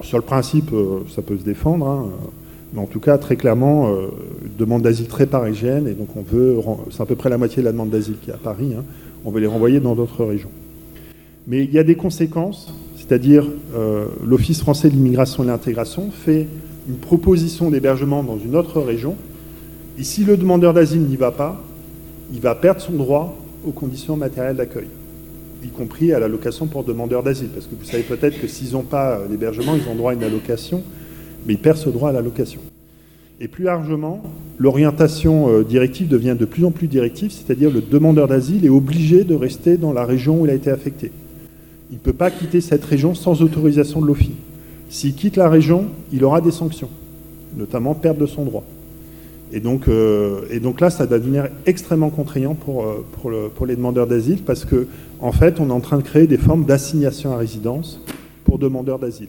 sur 0.01 0.18
le 0.18 0.24
principe, 0.24 0.72
euh, 0.74 1.01
ça 1.13 1.22
peut 1.22 1.38
se 1.38 1.44
défendre, 1.44 1.86
hein, 1.86 2.10
mais 2.74 2.80
en 2.80 2.88
tout 2.88 3.01
cas, 3.01 3.18
très 3.18 3.36
clairement, 3.36 3.89
euh, 3.89 4.08
demande 4.58 4.82
d'asile 4.82 5.08
très 5.08 5.27
parisienne, 5.27 5.88
et 5.88 5.94
donc 5.94 6.15
on 6.15 6.22
veut, 6.22 6.58
c'est 6.89 7.01
à 7.01 7.06
peu 7.06 7.15
près 7.15 7.30
la 7.30 7.38
moitié 7.38 7.62
de 7.62 7.65
la 7.65 7.74
demande 7.74 7.89
d'asile 7.89 8.15
qui 8.22 8.32
est 8.32 8.34
à 8.34 8.38
Paris, 8.38 8.74
hein, 8.75 8.84
on 9.25 9.32
veut 9.32 9.41
les 9.41 9.48
renvoyer 9.48 9.80
dans 9.80 9.94
d'autres 9.94 10.24
régions. 10.25 10.51
Mais 11.46 11.63
il 11.63 11.72
y 11.72 11.77
a 11.77 11.84
des 11.84 11.96
conséquences, 11.96 12.74
c'est-à-dire 13.12 13.45
l'Office 14.24 14.62
français 14.62 14.89
de 14.89 14.93
l'immigration 14.93 15.43
et 15.43 15.45
de 15.47 15.52
l'intégration 15.52 16.12
fait 16.12 16.47
une 16.88 16.95
proposition 16.95 17.69
d'hébergement 17.69 18.24
dans 18.24 18.38
une 18.38 18.56
autre 18.56 18.80
région, 18.80 19.17
et 20.00 20.04
si 20.06 20.24
le 20.24 20.38
demandeur 20.38 20.74
d'asile 20.74 21.02
n'y 21.02 21.17
va 21.17 21.32
pas, 21.32 21.62
il 22.32 22.39
va 22.39 22.56
perdre 22.56 22.80
son 22.80 22.93
droit 22.93 23.38
aux 23.67 23.71
conditions 23.71 24.15
matérielles 24.15 24.56
d'accueil, 24.56 24.88
y 25.62 25.67
compris 25.67 26.13
à 26.13 26.21
l'allocation 26.21 26.67
pour 26.67 26.86
demandeur 26.86 27.21
d'asile. 27.21 27.50
Parce 27.50 27.65
que 27.65 27.76
vous 27.78 27.84
savez 27.84 28.04
peut-être 28.04 28.39
que 28.39 28.47
s'ils 28.47 28.71
n'ont 28.71 28.84
pas 28.84 29.19
l'hébergement, 29.30 29.76
ils 29.76 29.91
ont 29.91 29.95
droit 29.95 30.12
à 30.12 30.15
une 30.15 30.24
allocation, 30.24 30.82
mais 31.45 31.56
ils 31.56 31.60
perdent 31.60 31.80
ce 31.80 31.89
droit 31.89 32.12
à 32.12 32.13
l'allocation. 32.13 32.62
Et 33.41 33.50
plus 33.50 33.65
largement, 33.65 34.24
l'orientation 34.58 35.50
euh, 35.50 35.63
directive 35.65 36.08
devient 36.08 36.38
de 36.39 36.45
plus 36.45 36.63
en 36.63 36.71
plus 36.71 36.88
directive, 36.88 37.34
c'est-à-dire 37.34 37.71
le 37.71 37.82
demandeur 37.82 38.30
d'asile 38.30 38.65
est 38.65 38.69
obligé 38.69 39.26
de 39.26 39.36
rester 39.36 39.76
dans 39.76 39.91
la 39.91 40.06
région 40.06 40.39
où 40.39 40.45
il 40.45 40.50
a 40.50 40.56
été 40.56 40.69
affecté. 40.69 41.12
Il 41.91 41.95
ne 41.95 41.99
peut 41.99 42.13
pas 42.13 42.32
quitter 42.32 42.62
cette 42.62 42.86
région 42.86 43.13
sans 43.13 43.41
autorisation 43.41 44.01
de 44.01 44.08
l'OFI. 44.08 44.32
S'il 44.89 45.13
quitte 45.13 45.36
la 45.36 45.49
région, 45.49 45.86
il 46.13 46.23
aura 46.23 46.39
des 46.39 46.51
sanctions, 46.51 46.89
notamment 47.58 47.93
perte 47.93 48.17
de 48.17 48.25
son 48.25 48.45
droit. 48.45 48.63
Et 49.54 49.60
donc, 49.60 49.89
euh, 49.89 50.41
là, 50.80 50.89
ça 50.89 51.06
va 51.06 51.19
devenir 51.19 51.49
extrêmement 51.65 52.10
contraignant 52.10 52.56
pour, 52.56 52.84
euh, 52.84 53.51
pour, 53.54 53.65
les 53.65 53.75
demandeurs 53.75 54.08
d'asile 54.08 54.39
parce 54.45 54.63
qu'en 54.63 54.86
en 55.19 55.32
fait, 55.34 55.60
on 55.60 55.69
est 55.69 55.73
en 55.73 55.82
train 55.82 55.97
de 55.97 56.04
créer 56.04 56.27
des 56.27 56.38
formes 56.38 56.63
d'assignation 56.63 57.34
à 57.34 57.38
résidence 57.38 58.01
pour 58.45 58.58
demandeurs 58.58 58.99
d'asile. 58.99 59.27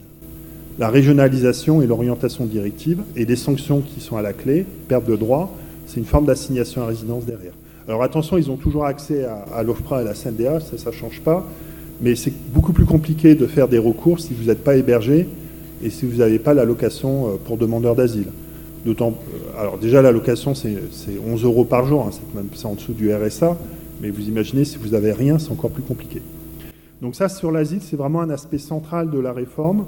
La 0.79 0.88
régionalisation 0.88 1.83
et 1.83 1.87
l'orientation 1.87 2.44
directive 2.44 3.03
et 3.16 3.27
des 3.27 3.37
sanctions 3.37 3.81
qui 3.81 4.01
sont 4.01 4.16
à 4.16 4.22
la 4.22 4.33
clé, 4.33 4.64
perte 4.87 5.07
de 5.07 5.16
droit, 5.16 5.57
c'est 5.87 5.98
une 5.98 6.07
forme 6.07 6.27
d'assignation 6.27 6.83
à 6.83 6.87
résidence 6.87 7.27
derrière. 7.27 7.53
Alors 7.88 8.05
attention, 8.05 8.38
ils 8.38 8.48
ont 8.51 8.57
toujours 8.57 8.87
accès 8.87 9.25
à, 9.25 9.44
à 9.55 9.62
l'OFPRA 9.64 9.98
et 9.98 10.01
à 10.03 10.05
la 10.05 10.14
CNDA, 10.14 10.61
ça 10.61 10.90
ne 10.90 10.94
change 10.94 11.20
pas, 11.20 11.44
mais 12.00 12.14
c'est 12.14 12.33
beaucoup 12.52 12.72
plus 12.72 12.85
compliqué 12.85 13.35
de 13.35 13.46
faire 13.46 13.68
des 13.68 13.78
recours 13.78 14.20
si 14.20 14.35
vous 14.35 14.44
n'êtes 14.44 14.64
pas 14.64 14.76
hébergé 14.76 15.26
et 15.83 15.90
si 15.90 16.07
vous 16.07 16.18
n'avez 16.18 16.38
pas 16.38 16.55
l'allocation 16.55 17.28
euh, 17.28 17.31
pour 17.44 17.57
demandeurs 17.57 17.94
d'asile. 17.94 18.28
D'autant, 18.85 19.11
euh, 19.11 19.61
alors 19.61 19.78
déjà 19.78 20.02
l'allocation 20.02 20.55
c'est 20.55 20.76
11 21.24 21.44
euros 21.44 21.64
par 21.64 21.87
jour, 21.87 22.07
hein, 22.07 22.11
c'est 22.12 22.35
même 22.35 22.48
en 22.64 22.74
dessous 22.74 22.92
du 22.92 23.12
RSA, 23.14 23.57
mais 24.00 24.11
vous 24.11 24.28
imaginez 24.28 24.64
si 24.64 24.78
vous 24.78 24.90
n'avez 24.90 25.12
rien, 25.12 25.38
c'est 25.38 25.52
encore 25.52 25.70
plus 25.70 25.83
compliqué. 25.83 26.20
Donc 27.00 27.14
ça 27.14 27.28
sur 27.28 27.52
l'asile, 27.52 27.81
c'est 27.83 27.96
vraiment 27.96 28.20
un 28.20 28.31
aspect 28.31 28.59
central 28.59 29.11
de 29.11 29.18
la 29.18 29.33
réforme, 29.33 29.85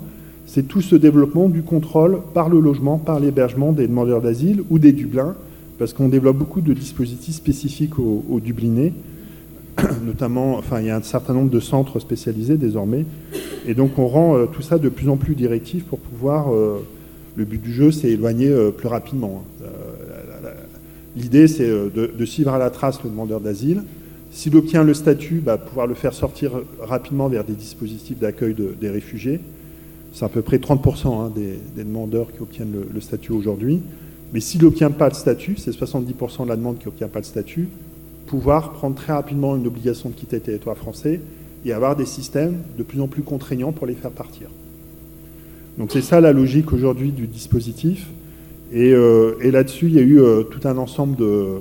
c'est 0.46 0.68
tout 0.68 0.80
ce 0.80 0.96
développement 0.96 1.48
du 1.48 1.62
contrôle 1.62 2.18
par 2.34 2.48
le 2.48 2.60
logement, 2.60 2.98
par 2.98 3.18
l'hébergement 3.18 3.72
des 3.72 3.88
demandeurs 3.88 4.20
d'asile 4.20 4.62
ou 4.70 4.78
des 4.78 4.92
Dublins, 4.92 5.34
parce 5.78 5.92
qu'on 5.92 6.08
développe 6.08 6.36
beaucoup 6.36 6.60
de 6.60 6.72
dispositifs 6.72 7.34
spécifiques 7.34 7.98
aux, 7.98 8.40
Dublinés, 8.40 8.92
notamment, 10.04 10.56
enfin 10.56 10.80
il 10.80 10.86
y 10.86 10.90
a 10.90 10.96
un 10.96 11.02
certain 11.02 11.34
nombre 11.34 11.50
de 11.50 11.60
centres 11.60 11.98
spécialisés 11.98 12.56
désormais, 12.56 13.04
et 13.66 13.74
donc 13.74 13.98
on 13.98 14.06
rend 14.06 14.36
euh, 14.36 14.46
tout 14.46 14.62
ça 14.62 14.78
de 14.78 14.88
plus 14.88 15.08
en 15.08 15.16
plus 15.16 15.34
directif 15.34 15.84
pour 15.84 15.98
pouvoir 15.98 16.52
euh, 16.52 16.78
le 17.36 17.44
but 17.44 17.60
du 17.60 17.72
jeu, 17.72 17.90
c'est 17.90 18.10
éloigner 18.10 18.48
euh, 18.48 18.70
plus 18.70 18.88
rapidement. 18.88 19.44
Hein. 19.62 19.68
L'idée, 21.16 21.46
c'est 21.46 21.68
de, 21.68 22.24
suivre 22.24 22.52
à 22.52 22.58
la 22.58 22.70
trace 22.70 23.00
le 23.04 23.08
demandeur 23.08 23.40
d'asile. 23.40 23.84
S'il 24.32 24.56
obtient 24.56 24.82
le 24.82 24.94
statut, 24.94 25.36
bah, 25.36 25.58
pouvoir 25.58 25.86
le 25.86 25.94
faire 25.94 26.12
sortir 26.12 26.50
rapidement 26.80 27.28
vers 27.28 27.44
des 27.44 27.52
dispositifs 27.52 28.18
d'accueil 28.18 28.56
des 28.80 28.90
réfugiés. 28.90 29.38
C'est 30.14 30.24
à 30.24 30.28
peu 30.28 30.42
près 30.42 30.58
30% 30.58 31.06
hein, 31.08 31.32
des, 31.34 31.58
demandeurs 31.84 32.32
qui 32.32 32.40
obtiennent 32.40 32.74
le, 32.92 33.00
statut 33.00 33.32
aujourd'hui. 33.32 33.80
Mais 34.32 34.40
s'il 34.40 34.62
n'obtient 34.62 34.90
pas 34.90 35.08
le 35.08 35.14
statut, 35.14 35.56
c'est 35.56 35.70
70% 35.70 36.44
de 36.44 36.48
la 36.48 36.56
demande 36.56 36.78
qui 36.78 36.86
n'obtient 36.86 37.08
pas 37.08 37.18
le 37.18 37.24
statut, 37.24 37.68
pouvoir 38.26 38.72
prendre 38.72 38.96
très 38.96 39.12
rapidement 39.12 39.56
une 39.56 39.66
obligation 39.66 40.08
de 40.08 40.14
quitter 40.14 40.36
le 40.36 40.42
territoire 40.42 40.76
français 40.76 41.20
et 41.64 41.72
avoir 41.72 41.96
des 41.96 42.06
systèmes 42.06 42.58
de 42.76 42.82
plus 42.82 43.00
en 43.00 43.08
plus 43.08 43.22
contraignants 43.22 43.72
pour 43.72 43.86
les 43.86 43.94
faire 43.94 44.10
partir. 44.10 44.48
Donc 45.78 45.90
c'est 45.92 46.02
ça 46.02 46.20
la 46.20 46.32
logique 46.32 46.72
aujourd'hui 46.72 47.10
du 47.10 47.26
dispositif. 47.26 48.06
Et, 48.72 48.92
euh, 48.92 49.34
là-dessus, 49.42 49.86
il 49.86 49.94
y 49.94 49.98
a 49.98 50.02
eu 50.02 50.20
euh, 50.20 50.42
tout 50.42 50.66
un 50.66 50.76
ensemble 50.78 51.16
de, 51.16 51.60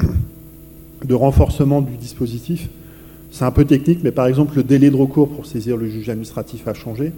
de 1.04 1.14
renforcement 1.14 1.80
du 1.80 1.96
dispositif. 1.96 2.68
C'est 3.30 3.44
un 3.44 3.50
peu 3.50 3.64
technique, 3.64 4.00
mais 4.02 4.12
par 4.12 4.26
exemple, 4.26 4.56
le 4.56 4.62
délai 4.62 4.90
de 4.90 4.96
recours 4.96 5.28
pour 5.28 5.46
saisir 5.46 5.76
le 5.76 5.88
juge 5.88 6.08
administratif 6.08 6.68
a 6.68 6.74
changé. 6.74 7.12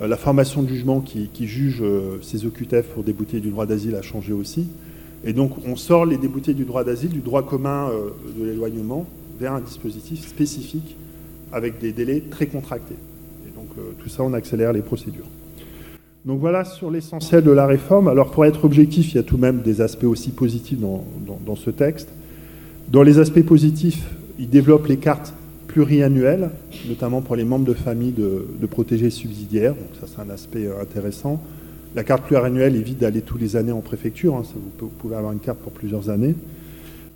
Euh, 0.00 0.08
la 0.08 0.16
formation 0.16 0.62
de 0.62 0.68
jugement 0.68 1.00
qui, 1.00 1.28
juge 1.46 1.82
ces 2.22 2.46
OQTF 2.46 2.86
pour 2.94 3.04
débouter 3.04 3.40
du 3.40 3.50
droit 3.50 3.66
d'asile 3.66 3.94
a 3.94 4.02
changé 4.02 4.32
aussi. 4.32 4.66
Et 5.24 5.32
donc, 5.32 5.52
on 5.66 5.76
sort 5.76 6.06
les 6.06 6.18
déboutés 6.18 6.54
du 6.54 6.64
droit 6.64 6.84
d'asile, 6.84 7.10
du 7.10 7.20
droit 7.20 7.44
commun 7.44 7.90
de 8.38 8.44
l'éloignement, 8.44 9.06
vers 9.38 9.54
un 9.54 9.60
dispositif 9.60 10.26
spécifique 10.28 10.96
avec 11.52 11.78
des 11.80 11.92
délais 11.92 12.22
très 12.30 12.46
contractés. 12.46 12.96
Et 13.48 13.50
donc, 13.54 13.68
tout 13.98 14.08
ça, 14.08 14.22
on 14.22 14.34
accélère 14.34 14.72
les 14.72 14.82
procédures. 14.82 15.26
Donc 16.24 16.40
voilà 16.40 16.64
sur 16.64 16.90
l'essentiel 16.90 17.44
de 17.44 17.50
la 17.50 17.66
réforme. 17.66 18.08
Alors 18.08 18.30
pour 18.30 18.46
être 18.46 18.64
objectif, 18.64 19.12
il 19.12 19.16
y 19.16 19.18
a 19.18 19.22
tout 19.22 19.36
de 19.36 19.42
même 19.42 19.60
des 19.60 19.82
aspects 19.82 20.04
aussi 20.04 20.30
positifs 20.30 20.78
dans, 20.80 21.56
ce 21.56 21.68
texte. 21.68 22.08
Dans 22.88 23.02
les 23.02 23.18
aspects 23.18 23.42
positifs, 23.42 24.06
il 24.38 24.48
développe 24.48 24.86
les 24.86 24.96
cartes 24.96 25.34
pluriannuelles, 25.66 26.50
notamment 26.88 27.20
pour 27.20 27.36
les 27.36 27.44
membres 27.44 27.66
de 27.66 27.74
famille 27.74 28.12
de, 28.12 28.66
protégés 28.66 29.10
subsidiaires. 29.10 29.74
Donc 29.74 29.90
ça 30.00 30.06
c'est 30.06 30.22
un 30.22 30.32
aspect 30.32 30.66
euh, 30.66 30.80
intéressant. 30.80 31.42
La 31.94 32.02
carte 32.02 32.24
pluriannuelle 32.24 32.76
évite 32.76 32.98
d'aller 32.98 33.20
tous 33.20 33.38
les 33.38 33.56
années 33.56 33.72
en 33.72 33.80
préfecture. 33.80 34.34
Hein. 34.34 34.42
vous 34.80 34.88
pouvez 34.88 35.14
avoir 35.16 35.32
une 35.32 35.38
carte 35.38 35.58
pour 35.58 35.72
plusieurs 35.72 36.10
années. 36.10 36.34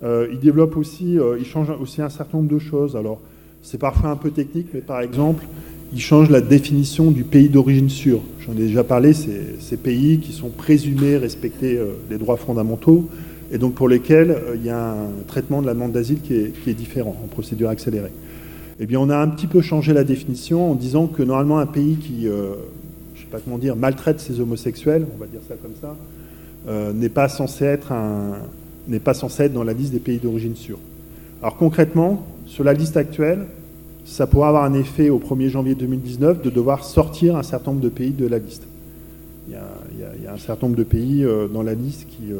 il 0.03 0.39
développe 0.39 0.77
aussi, 0.77 1.17
il 1.37 1.45
change 1.45 1.69
aussi 1.81 2.01
un 2.01 2.09
certain 2.09 2.37
nombre 2.37 2.49
de 2.49 2.59
choses. 2.59 2.95
Alors, 2.95 3.19
c'est 3.61 3.77
parfois 3.77 4.09
un 4.09 4.15
peu 4.15 4.31
technique, 4.31 4.67
mais 4.73 4.79
par 4.79 5.01
exemple, 5.01 5.43
il 5.91 5.99
change 5.99 6.29
la 6.29 6.39
définition 6.39 7.11
du 7.11 7.25
pays 7.25 7.49
d'origine 7.49 7.89
sûr. 7.89 8.21
J'en 8.39 8.53
ai 8.53 8.67
déjà 8.67 8.85
parlé, 8.85 9.11
c'est 9.11 9.59
ces 9.59 9.75
pays 9.75 10.19
qui 10.19 10.31
sont 10.31 10.49
présumés 10.49 11.17
respecter 11.17 11.77
les 12.09 12.17
droits 12.17 12.37
fondamentaux 12.37 13.09
et 13.51 13.57
donc 13.57 13.73
pour 13.73 13.89
lesquels 13.89 14.37
il 14.55 14.63
y 14.63 14.69
a 14.69 14.91
un 14.91 15.09
traitement 15.27 15.61
de 15.61 15.67
la 15.67 15.73
demande 15.73 15.91
d'asile 15.91 16.21
qui 16.21 16.33
est, 16.35 16.73
différent 16.73 17.17
en 17.23 17.27
procédure 17.27 17.69
accélérée 17.69 18.11
eh 18.81 18.85
bien, 18.85 18.99
on 18.99 19.09
a 19.09 19.17
un 19.17 19.27
petit 19.27 19.47
peu 19.47 19.61
changé 19.61 19.93
la 19.93 20.05
définition 20.05 20.71
en 20.71 20.75
disant 20.75 21.07
que 21.07 21.21
normalement 21.21 21.59
un 21.59 21.65
pays 21.65 21.97
qui, 21.97 22.29
euh, 22.29 22.53
sais 23.29 23.37
pas 23.37 23.43
comment 23.43 23.57
dire, 23.57 23.75
maltraite 23.75 24.19
ses 24.19 24.39
homosexuels, 24.39 25.05
on 25.15 25.19
va 25.19 25.27
dire 25.27 25.41
ça 25.47 25.55
comme 25.61 25.73
ça, 25.79 25.95
euh, 26.67 26.93
n'est 26.93 27.09
pas 27.09 27.29
censé 27.29 27.65
être 27.65 27.93
n'est 28.87 28.99
pas 28.99 29.13
censé 29.13 29.43
être 29.43 29.53
dans 29.53 29.63
la 29.63 29.73
liste 29.73 29.91
des 29.91 29.99
pays 29.99 30.17
d'origine 30.17 30.55
sûre. 30.55 30.79
Alors 31.41 31.57
concrètement, 31.57 32.25
sur 32.47 32.63
la 32.63 32.73
liste 32.73 32.97
actuelle, 32.97 33.45
ça 34.03 34.25
pourrait 34.25 34.47
avoir 34.47 34.63
un 34.63 34.73
effet 34.73 35.09
au 35.09 35.19
1er 35.19 35.49
janvier 35.49 35.75
2019 35.75 36.41
de 36.41 36.49
devoir 36.49 36.83
sortir 36.83 37.35
un 37.35 37.43
certain 37.43 37.71
nombre 37.71 37.83
de 37.83 37.89
pays 37.89 38.11
de 38.11 38.25
la 38.25 38.39
liste. 38.39 38.63
Il 39.47 39.53
y 39.53 40.27
a, 40.27 40.33
un 40.33 40.37
certain 40.37 40.67
nombre 40.67 40.77
de 40.77 40.83
pays 40.83 41.23
euh, 41.23 41.47
dans 41.47 41.63
la 41.63 41.73
liste 41.75 42.07
qui 42.07 42.31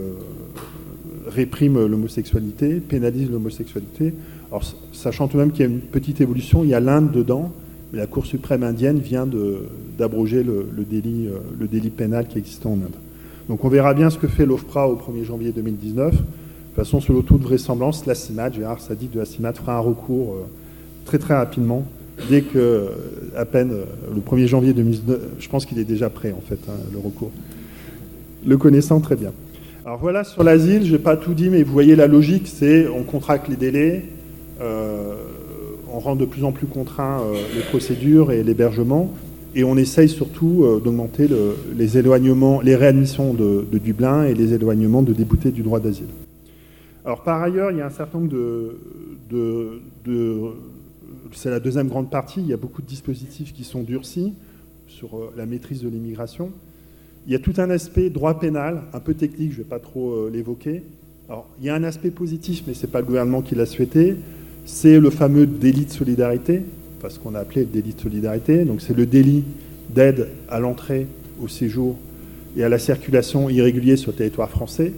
répriment 1.27 1.85
l'homosexualité, 1.85 2.79
pénalisent 2.79 3.29
l'homosexualité. 3.29 4.13
Alors, 4.49 4.63
sachant 4.91 5.27
tout 5.27 5.37
de 5.37 5.43
même 5.43 5.51
qu'il 5.51 5.61
y 5.61 5.67
a 5.67 5.71
une 5.71 5.81
petite 5.81 6.21
évolution, 6.21 6.63
il 6.63 6.69
y 6.69 6.73
a 6.73 6.79
l'Inde 6.79 7.11
dedans, 7.11 7.51
la 7.93 8.07
Cour 8.07 8.25
suprême 8.25 8.63
indienne 8.63 8.99
vient 8.99 9.27
d'abroger 9.97 10.43
le, 10.43 10.65
délit, 10.89 11.27
euh, 11.27 11.39
le 11.59 11.67
délit 11.67 11.89
pénal 11.89 12.27
qui 12.27 12.37
existait 12.37 12.67
en 12.67 12.73
Inde. 12.73 12.95
Donc 13.47 13.65
on 13.65 13.69
verra 13.69 13.93
bien 13.93 14.09
ce 14.09 14.17
que 14.17 14.27
fait 14.27 14.45
l'OFPRA 14.45 14.87
au 14.87 14.95
1er 14.95 15.25
janvier 15.25 15.51
2019. 15.51 16.11
De 16.11 16.17
toute 16.17 16.25
façon, 16.75 17.01
selon 17.01 17.21
toute 17.21 17.41
vraisemblance, 17.41 18.05
la 18.05 18.13
CIMAD, 18.13 18.53
Gérard 18.53 18.79
Sadi 18.79 19.07
de 19.07 19.19
la 19.19 19.25
CIMAD 19.25 19.57
fera 19.57 19.75
un 19.75 19.79
recours 19.79 20.33
euh, 20.33 20.45
très 21.05 21.17
très 21.17 21.33
rapidement, 21.33 21.83
dès 22.29 22.41
que, 22.41 22.89
à 23.35 23.45
peine 23.45 23.71
euh, 23.71 23.85
le 24.13 24.21
1er 24.21 24.47
janvier 24.47 24.73
2019, 24.73 25.19
je 25.39 25.49
pense 25.49 25.65
qu'il 25.65 25.79
est 25.79 25.85
déjà 25.85 26.09
prêt 26.09 26.31
en 26.31 26.41
fait, 26.41 26.59
hein, 26.69 26.77
le 26.91 26.99
recours. 26.99 27.31
Le 28.45 28.57
connaissant 28.57 28.99
très 28.99 29.15
bien. 29.15 29.31
Alors 29.85 29.97
voilà, 29.97 30.23
sur 30.23 30.43
l'asile, 30.43 30.85
je 30.85 30.91
n'ai 30.91 30.99
pas 30.99 31.17
tout 31.17 31.33
dit, 31.33 31.49
mais 31.49 31.63
vous 31.63 31.73
voyez 31.73 31.95
la 31.95 32.05
logique, 32.05 32.47
c'est 32.47 32.87
on 32.87 33.03
contracte 33.03 33.47
les 33.47 33.55
délais, 33.55 34.05
euh, 34.61 35.15
on 35.99 36.01
rend 36.01 36.15
de 36.15 36.23
plus 36.23 36.45
en 36.45 36.53
plus 36.53 36.65
contraint 36.65 37.21
euh, 37.21 37.33
les 37.53 37.61
procédures 37.61 38.31
et 38.31 38.41
l'hébergement, 38.41 39.11
et 39.53 39.65
on 39.65 39.75
essaye 39.75 40.07
surtout 40.07 40.63
euh, 40.63 40.79
d'augmenter 40.79 41.27
les 41.75 41.97
éloignements, 41.97 42.61
les 42.61 42.77
réadmissions 42.77 43.33
de, 43.33 43.65
Dublin 43.83 44.23
et 44.23 44.33
les 44.33 44.53
éloignements 44.53 45.01
de 45.01 45.11
déboutés 45.11 45.51
du 45.51 45.61
droit 45.61 45.81
d'asile. 45.81 46.07
Alors 47.03 47.23
par 47.23 47.41
ailleurs, 47.41 47.71
il 47.71 47.79
y 47.79 47.81
a 47.81 47.85
un 47.85 47.89
certain 47.89 48.19
nombre 48.19 48.31
de, 48.31 48.77
c'est 51.33 51.49
la 51.49 51.59
deuxième 51.59 51.89
grande 51.89 52.09
partie, 52.09 52.39
il 52.39 52.47
y 52.47 52.53
a 52.53 52.57
beaucoup 52.57 52.81
de 52.81 52.87
dispositifs 52.87 53.51
qui 53.51 53.65
sont 53.65 53.83
durcis 53.83 54.33
sur 54.87 55.09
la 55.35 55.45
maîtrise 55.45 55.81
de 55.81 55.89
l'immigration. 55.89 56.51
Il 57.27 57.33
y 57.33 57.35
a 57.35 57.39
tout 57.39 57.55
un 57.57 57.69
aspect 57.69 58.09
droit 58.09 58.39
pénal, 58.39 58.83
un 58.93 59.01
peu 59.01 59.15
technique, 59.15 59.51
je 59.51 59.59
ne 59.59 59.63
vais 59.63 59.69
pas 59.69 59.79
trop 59.79 60.29
l'évoquer. 60.29 60.81
Alors, 61.27 61.49
il 61.59 61.65
y 61.65 61.69
a 61.69 61.75
un 61.75 61.83
aspect 61.83 62.09
positif, 62.09 62.63
mais 62.67 62.73
ce 62.73 62.85
n'est 62.85 62.91
pas 62.91 63.01
le 63.01 63.05
gouvernement 63.05 63.41
qui 63.41 63.53
l'a 63.53 63.65
souhaité 63.65 64.15
c'est 64.71 64.99
le 64.99 65.09
fameux 65.09 65.47
délit 65.47 65.85
de 65.85 65.91
solidarité, 65.91 66.61
parce 67.01 67.17
qu'on 67.17 67.33
a 67.33 67.39
appelé 67.39 67.61
le 67.61 67.67
délit 67.67 67.93
de 67.93 67.99
solidarité. 67.99 68.63
Donc 68.65 68.81
c'est 68.81 68.95
le 68.95 69.05
délit 69.05 69.43
d'aide 69.93 70.27
à 70.47 70.59
l'entrée, 70.59 71.07
au 71.41 71.47
séjour 71.47 71.97
et 72.55 72.63
à 72.63 72.69
la 72.69 72.77
circulation 72.77 73.49
irrégulière 73.49 73.97
sur 73.97 74.11
le 74.11 74.17
territoire 74.17 74.49
français. 74.49 74.93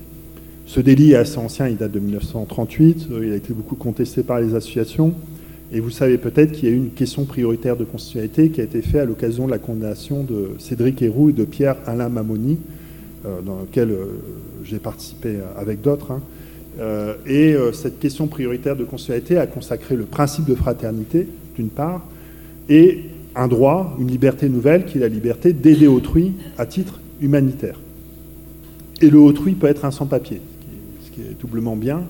Ce 0.66 0.80
délit 0.82 1.14
est 1.14 1.16
assez 1.16 1.38
ancien, 1.38 1.68
il 1.68 1.78
date 1.78 1.92
de 1.92 2.00
1938, 2.00 3.08
euh, 3.12 3.26
il 3.26 3.32
a 3.32 3.36
été 3.36 3.54
beaucoup 3.54 3.76
contesté 3.76 4.24
par 4.24 4.42
les 4.42 4.56
associations. 4.56 5.14
Et 5.72 5.80
vous 5.80 5.90
savez 5.90 6.18
peut-être 6.18 6.52
qu'il 6.52 6.70
y 6.70 6.72
a 6.72 6.76
eu 6.76 6.78
une 6.78 6.92
question 6.92 7.24
prioritaire 7.24 7.78
de 7.78 7.86
constitutionnalité 7.86 8.50
qui 8.50 8.60
a 8.60 8.66
été 8.66 8.82
faite 8.82 9.02
à 9.02 9.06
l'occasion 9.06 9.46
de 9.46 9.52
la 9.52 9.58
condamnation 9.58 10.24
de 10.24 10.52
Cédric 10.60 11.02
Héroux 11.02 11.30
et 11.30 11.34
de 11.34 11.46
Pierre-Alain 11.46 12.10
Mamoni, 12.10 12.60
euh, 13.26 13.42
dans 13.42 13.62
lequel 13.62 13.92
euh, 13.92 14.06
j'ai 14.66 14.80
participé 14.80 15.38
avec 15.58 15.82
d'autres. 15.82 16.12
Hein. 16.12 16.22
Euh, 16.80 17.16
et 17.26 17.54
euh, 17.54 17.74
cette 17.74 18.00
question 18.00 18.28
prioritaire 18.28 18.76
de 18.76 18.84
consularité 18.84 19.38
a 19.38 19.48
consacré 19.48 19.96
le 19.96 20.06
principe 20.06 20.46
de 20.46 20.56
fraternité, 20.56 21.28
d'une 21.56 21.70
part, 21.70 22.06
et 22.70 23.04
un 23.36 23.48
droit, 23.48 23.96
une 24.00 24.10
liberté 24.10 24.50
nouvelle, 24.50 24.86
qui 24.86 24.98
est 24.98 25.02
la 25.02 25.08
liberté 25.08 25.54
d'aider 25.54 25.88
autrui 25.88 26.34
à 26.58 26.66
titre 26.66 27.00
humanitaire. 27.22 27.80
Et 29.02 29.10
le 29.10 29.20
autrui 29.20 29.54
peut 29.54 29.68
être 29.68 29.86
un 29.86 29.92
sans-papier, 29.92 30.42
ce 31.04 31.12
qui 31.12 31.22
est 31.22 31.40
doublement 31.40 31.76
bien. 31.76 32.04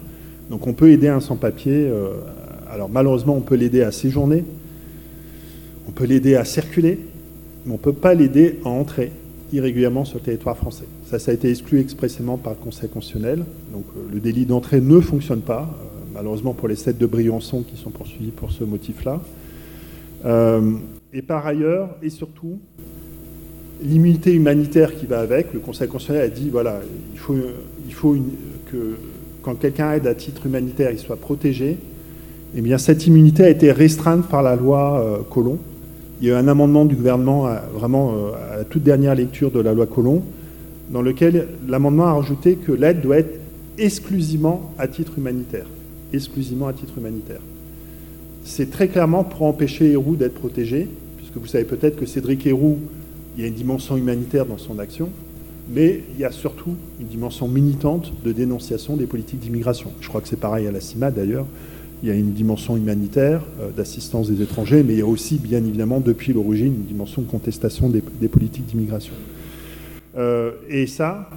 Donc 0.49 0.67
on 0.67 0.73
peut 0.73 0.91
aider 0.91 1.07
un 1.07 1.19
sans-papier. 1.19 1.87
Euh, 1.87 2.09
alors 2.69 2.89
malheureusement, 2.89 3.35
on 3.35 3.41
peut 3.41 3.55
l'aider 3.55 3.81
à 3.81 3.91
séjourner, 3.91 4.43
on 5.87 5.91
peut 5.91 6.05
l'aider 6.05 6.35
à 6.35 6.45
circuler, 6.45 6.99
mais 7.65 7.71
on 7.71 7.77
ne 7.77 7.81
peut 7.81 7.93
pas 7.93 8.13
l'aider 8.13 8.59
à 8.63 8.69
entrer 8.69 9.11
irrégulièrement 9.53 10.05
sur 10.05 10.17
le 10.19 10.23
territoire 10.23 10.57
français. 10.57 10.85
Ça, 11.05 11.19
ça 11.19 11.31
a 11.31 11.33
été 11.33 11.49
exclu 11.49 11.79
expressément 11.79 12.37
par 12.37 12.53
le 12.53 12.59
Conseil 12.59 12.89
constitutionnel. 12.89 13.43
Donc 13.71 13.85
euh, 13.95 14.01
le 14.11 14.19
délit 14.19 14.45
d'entrée 14.45 14.81
ne 14.81 14.99
fonctionne 14.99 15.41
pas, 15.41 15.61
euh, 15.61 16.05
malheureusement 16.13 16.53
pour 16.53 16.67
les 16.67 16.75
sept 16.75 16.97
de 16.97 17.05
Briançon 17.05 17.63
qui 17.63 17.77
sont 17.77 17.89
poursuivis 17.89 18.31
pour 18.31 18.51
ce 18.51 18.63
motif-là. 18.63 19.21
Euh, 20.25 20.73
et 21.13 21.21
par 21.21 21.45
ailleurs, 21.45 21.89
et 22.01 22.09
surtout, 22.09 22.59
l'immunité 23.83 24.33
humanitaire 24.33 24.95
qui 24.95 25.05
va 25.05 25.19
avec, 25.19 25.53
le 25.53 25.59
Conseil 25.59 25.87
constitutionnel 25.87 26.31
a 26.31 26.33
dit, 26.33 26.49
voilà, 26.49 26.79
il 27.13 27.19
faut, 27.19 27.35
il 27.87 27.93
faut 27.93 28.15
que 28.71 28.95
quand 29.41 29.55
quelqu'un 29.55 29.93
aide 29.93 30.07
à 30.07 30.15
titre 30.15 30.45
humanitaire, 30.45 30.91
il 30.91 30.99
soit 30.99 31.17
protégé. 31.17 31.77
Eh 32.55 32.61
bien, 32.61 32.77
cette 32.77 33.07
immunité 33.07 33.43
a 33.43 33.49
été 33.49 33.71
restreinte 33.71 34.27
par 34.27 34.43
la 34.43 34.55
loi 34.55 35.25
Colomb 35.31 35.57
il 36.21 36.27
y 36.27 36.31
a 36.31 36.35
eu 36.35 36.37
un 36.37 36.47
amendement 36.47 36.85
du 36.85 36.95
gouvernement, 36.95 37.49
vraiment 37.73 38.13
euh, 38.13 38.53
à 38.53 38.57
la 38.57 38.63
toute 38.63 38.83
dernière 38.83 39.15
lecture 39.15 39.49
de 39.49 39.59
la 39.59 39.73
loi 39.73 39.87
Colomb, 39.87 40.23
dans 40.91 41.01
lequel 41.01 41.47
l'amendement 41.67 42.05
a 42.05 42.13
rajouté 42.13 42.55
que 42.55 42.71
l'aide 42.71 43.01
doit 43.01 43.17
être 43.17 43.39
exclusivement 43.79 44.71
à 44.77 44.87
titre 44.87 45.13
humanitaire. 45.17 45.65
Exclusivement 46.13 46.67
à 46.67 46.73
titre 46.73 46.97
humanitaire. 46.97 47.39
C'est 48.43 48.69
très 48.69 48.87
clairement 48.87 49.23
pour 49.23 49.43
empêcher 49.43 49.91
Héroux 49.91 50.15
d'être 50.15 50.35
protégé, 50.35 50.87
puisque 51.17 51.37
vous 51.37 51.47
savez 51.47 51.63
peut-être 51.63 51.95
que 51.95 52.05
Cédric 52.05 52.45
Héroux, 52.45 52.77
il 53.35 53.41
y 53.41 53.45
a 53.45 53.47
une 53.47 53.55
dimension 53.55 53.97
humanitaire 53.97 54.45
dans 54.45 54.59
son 54.59 54.77
action, 54.77 55.09
mais 55.73 56.01
il 56.13 56.19
y 56.19 56.25
a 56.25 56.31
surtout 56.31 56.75
une 56.99 57.07
dimension 57.07 57.47
militante 57.47 58.13
de 58.23 58.31
dénonciation 58.31 58.95
des 58.95 59.07
politiques 59.07 59.39
d'immigration. 59.39 59.91
Je 60.01 60.09
crois 60.09 60.21
que 60.21 60.27
c'est 60.27 60.39
pareil 60.39 60.67
à 60.67 60.71
la 60.71 60.81
CIMA 60.81 61.09
d'ailleurs 61.09 61.47
il 62.01 62.09
y 62.09 62.11
a 62.11 62.15
une 62.15 62.33
dimension 62.33 62.75
humanitaire 62.77 63.41
euh, 63.59 63.69
d'assistance 63.69 64.29
des 64.29 64.41
étrangers, 64.41 64.83
mais 64.83 64.93
il 64.93 64.99
y 64.99 65.03
a 65.03 65.05
aussi, 65.05 65.37
bien 65.37 65.59
évidemment, 65.59 65.99
depuis 65.99 66.33
l'origine, 66.33 66.73
une 66.73 66.85
dimension 66.85 67.21
de 67.21 67.27
contestation 67.27 67.89
des, 67.89 68.27
politiques 68.27 68.65
d'immigration. 68.65 69.13
Euh, 70.17 70.51
et 70.67 70.87
ça, 70.87 71.29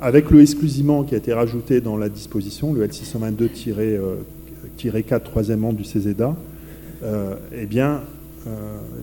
avec 0.00 0.30
le 0.30 0.40
exclusivement 0.40 1.02
qui 1.02 1.14
a 1.14 1.18
été 1.18 1.32
rajouté 1.32 1.80
dans 1.80 1.96
la 1.96 2.08
disposition, 2.08 2.72
le 2.72 2.86
L622-4, 2.86 3.74
euh, 3.78 5.18
troisièmement 5.24 5.72
du 5.72 5.84
CESEDA, 5.84 6.36
eh 7.52 7.66
bien, 7.66 8.00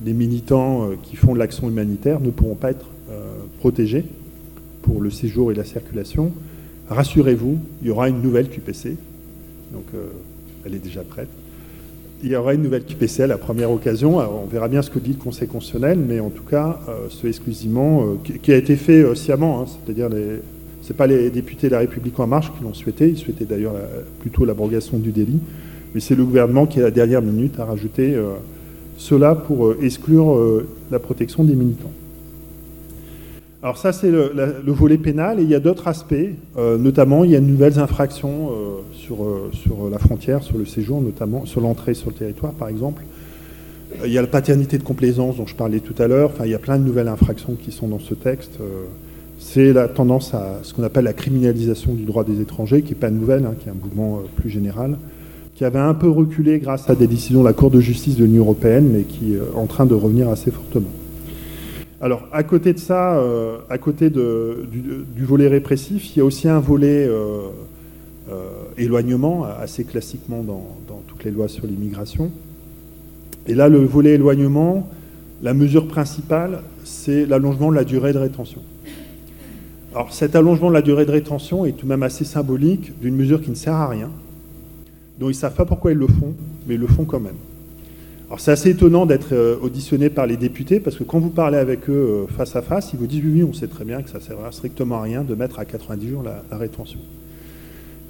les 0.06 0.14
militants 0.14 0.92
qui 1.04 1.18
font 1.18 1.34
de 1.34 1.40
l'action 1.40 1.68
humanitaire 1.68 2.22
ne 2.22 2.30
pourront 2.30 2.56
pas 2.56 2.72
être 2.72 2.86
protégés 3.60 4.06
pour 4.84 5.02
le 5.02 5.10
séjour 5.10 5.52
et 5.52 5.56
la 5.56 5.66
circulation. 5.66 6.32
Rassurez-vous, 6.88 7.60
il 7.82 7.90
y 7.90 7.92
aura 7.92 8.08
une 8.08 8.22
nouvelle 8.22 8.48
QPC. 8.48 8.96
Donc, 9.74 9.84
elle 10.66 10.76
est 10.76 10.84
déjà 10.84 11.02
prête. 11.02 11.30
Il 12.22 12.30
y 12.30 12.36
aura 12.36 12.54
une 12.54 12.64
nouvelle 12.64 12.84
QPC 12.84 13.24
à 13.24 13.28
la 13.28 13.38
première 13.38 13.72
occasion. 13.72 14.18
on 14.18 14.46
verra 14.46 14.68
bien 14.68 14.82
ce 14.82 14.90
que 14.90 15.00
dit 15.00 15.14
le 15.14 15.24
Conseil 15.24 15.48
constitutionnel, 15.48 16.00
mais 16.00 16.20
en 16.20 16.30
tout 16.30 16.44
cas, 16.44 16.80
euh, 16.90 17.08
ce 17.10 17.28
exclusivement, 17.28 18.04
euh, 18.04 18.38
qui, 18.42 18.52
a 18.52 18.58
été 18.58 18.76
fait 18.76 19.02
euh, 19.02 19.16
sciemment, 19.16 19.62
hein, 19.62 19.66
c'est-à-dire 19.68 20.10
les, 20.10 20.42
c'est 20.82 20.98
pas 20.98 21.08
les 21.08 21.30
députés 21.30 21.68
de 21.68 21.74
la 21.74 21.80
République 21.80 22.20
en 22.20 22.28
marche 22.28 22.52
qui 22.58 22.64
l'ont 22.64 22.74
souhaité, 22.74 23.08
ils 23.08 23.18
souhaitaient 23.18 23.46
d'ailleurs 23.46 23.76
plutôt 24.20 24.44
l'abrogation 24.44 24.98
du 24.98 25.12
délit, 25.12 25.40
mais 25.94 26.02
c'est 26.02 26.16
le 26.16 26.26
gouvernement 26.26 26.66
qui, 26.66 26.80
à 26.80 26.84
la 26.84 26.92
dernière 26.92 27.22
minute, 27.22 27.58
a 27.60 27.66
rajouté 27.66 28.18
cela 28.98 29.36
pour 29.36 29.76
exclure 29.82 30.64
la 30.90 31.00
protection 31.00 31.44
des 31.44 31.54
militants. 31.54 31.92
Alors 33.62 33.78
ça, 33.78 33.92
c'est 33.92 34.10
le, 34.10 34.32
volet 34.68 34.98
pénal, 34.98 35.40
et 35.40 35.44
il 35.44 35.50
y 35.50 35.56
a 35.56 35.60
d'autres 35.60 35.90
aspects, 35.90 36.16
euh, 36.58 36.78
notamment 36.78 37.26
il 37.26 37.32
y 37.32 37.36
a 37.36 37.42
de 37.42 37.46
nouvelles 37.46 37.78
infractions 37.78 38.52
euh, 38.52 38.80
sur, 38.94 39.26
euh, 39.26 39.52
sur 39.52 39.90
la 39.90 40.00
frontière, 40.00 40.44
sur 40.44 40.58
le 40.58 40.66
séjour, 40.66 41.02
notamment 41.02 41.46
sur 41.46 41.60
l'entrée 41.60 41.94
sur 41.94 42.10
le 42.10 42.16
territoire, 42.16 42.54
par 42.54 42.70
exemple. 42.70 43.04
Il 44.06 44.14
y 44.14 44.18
a 44.18 44.22
la 44.22 44.28
paternité 44.28 44.78
de 44.78 44.84
complaisance 44.84 45.36
dont 45.36 45.46
je 45.46 45.56
parlais 45.56 45.82
tout 45.82 45.96
à 46.02 46.08
l'heure, 46.08 46.32
enfin, 46.34 46.46
il 46.46 46.52
y 46.52 46.56
a 46.56 46.60
plein 46.60 46.80
de 46.80 46.86
nouvelles 46.86 47.10
infractions 47.10 47.58
qui 47.62 47.72
sont 47.72 47.90
dans 47.90 48.00
ce 48.00 48.14
texte. 48.14 48.60
c'est 49.40 49.74
la 49.74 49.90
tendance 49.90 50.34
à 50.34 50.60
ce 50.64 50.74
qu'on 50.74 50.84
appelle 50.84 51.06
la 51.06 51.14
criminalisation 51.14 51.94
du 51.94 52.04
droit 52.04 52.24
des 52.24 52.40
étrangers, 52.40 52.82
qui 52.82 52.94
n'est 52.94 53.00
pas 53.00 53.10
nouvelle, 53.10 53.46
hein, 53.46 53.56
qui 53.60 53.68
est 53.68 53.72
un 53.72 53.76
mouvement 53.76 54.22
plus 54.38 54.50
général, 54.50 54.98
qui 55.56 55.66
avait 55.66 55.80
un 55.80 55.96
peu 55.96 56.10
reculé 56.10 56.60
grâce 56.60 56.90
à 56.90 56.96
des 56.96 57.08
décisions 57.08 57.42
de 57.42 57.48
la 57.48 57.54
Cour 57.54 57.72
de 57.72 57.82
justice 57.82 58.16
de 58.16 58.24
l'Union 58.24 58.44
européenne, 58.44 58.90
mais 58.94 59.02
qui 59.02 59.34
est 59.34 59.42
en 59.54 59.66
train 59.66 59.86
de 59.86 59.96
revenir 59.96 60.30
assez 60.30 60.52
fortement. 60.52 60.92
Alors, 62.02 62.28
à 62.32 62.44
côté 62.44 62.72
de 62.72 62.80
ça, 62.80 63.18
euh, 63.18 63.58
à 63.70 63.78
côté 63.78 64.10
du, 64.10 65.26
volet 65.26 65.50
répressif, 65.50 66.16
il 66.16 66.20
y 66.20 66.22
a 66.22 66.26
aussi 66.26 66.48
un 66.48 66.60
volet 66.60 67.06
euh, 67.06 67.50
euh, 68.32 68.48
éloignement, 68.78 69.44
assez 69.44 69.84
classiquement 69.84 70.42
dans, 70.44 71.04
toutes 71.08 71.26
les 71.26 71.32
lois 71.32 71.50
sur 71.50 71.66
l'immigration. 71.68 72.32
Et 73.48 73.54
là, 73.54 73.68
le 73.68 73.80
volet 73.80 74.12
éloignement, 74.12 74.88
la 75.42 75.54
mesure 75.54 75.88
principale, 75.88 76.62
c'est 76.86 77.26
l'allongement 77.26 77.70
de 77.70 77.76
la 77.76 77.84
durée 77.84 78.14
de 78.14 78.20
rétention. 78.20 78.62
Alors 79.94 80.14
cet 80.14 80.36
allongement 80.36 80.70
de 80.70 80.76
la 80.76 80.84
durée 80.84 81.06
de 81.06 81.12
rétention 81.12 81.66
est 81.66 81.72
tout 81.72 81.86
de 81.86 81.90
même 81.90 82.04
assez 82.04 82.24
symbolique 82.24 82.98
d'une 83.00 83.16
mesure 83.16 83.42
qui 83.42 83.50
ne 83.50 83.56
sert 83.56 83.74
à 83.74 83.88
rien, 83.88 84.12
dont 85.20 85.28
ils 85.28 85.34
ne 85.34 85.34
savent 85.34 85.56
pas 85.56 85.66
pourquoi 85.66 85.92
ils 85.92 85.98
le 85.98 86.06
font, 86.06 86.36
mais 86.68 86.76
ils 86.76 86.80
le 86.80 86.86
font 86.86 87.06
quand 87.06 87.20
même. 87.20 87.34
Alors 88.30 88.40
c'est 88.40 88.52
assez 88.52 88.70
étonnant 88.70 89.08
d'être 89.08 89.34
euh, 89.34 89.58
auditionné 89.60 90.12
par 90.12 90.28
les 90.28 90.38
députés, 90.38 90.80
parce 90.80 90.96
que 90.96 91.04
quand 91.04 91.18
vous 91.18 91.32
parlez 91.32 91.58
avec 91.58 91.90
eux 91.90 91.94
euh, 91.94 92.28
face 92.28 92.56
à 92.56 92.62
face, 92.62 92.92
ils 92.94 93.00
vous 93.00 93.08
disent 93.08 93.24
oui, 93.26 93.44
on 93.44 93.54
sait 93.54 93.66
très 93.66 93.86
bien 93.86 94.04
que 94.04 94.10
ça 94.12 94.20
ne 94.20 94.24
servira 94.24 94.52
strictement 94.52 94.98
à 94.98 95.02
rien 95.02 95.24
de 95.24 95.34
mettre 95.34 95.58
à 95.58 95.66
90 95.66 96.10
jours 96.10 96.22
la, 96.22 96.44
rétention. 96.56 97.00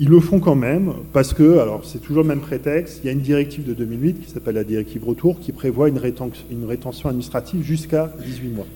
Ils 0.01 0.09
le 0.09 0.19
font 0.19 0.41
quand 0.41 0.55
même, 0.55 0.91
parce 1.13 1.33
que, 1.33 1.59
alors 1.59 1.85
c'est 1.85 1.99
toujours 1.99 2.23
le 2.23 2.27
même 2.27 2.41
prétexte, 2.41 2.99
il 3.01 3.05
y 3.05 3.09
a 3.09 3.13
une 3.13 3.21
directive 3.21 3.63
de 3.63 3.73
2008 3.73 4.25
qui 4.25 4.29
s'appelle 4.29 4.55
la 4.55 4.65
directive 4.65 5.05
retour, 5.05 5.39
qui 5.39 5.53
prévoit 5.53 5.87
une 5.87 5.99
rétention 5.99 7.07
administrative 7.07 7.63
jusqu'à 7.63 8.11
18 8.25 8.49
mois. 8.49 8.67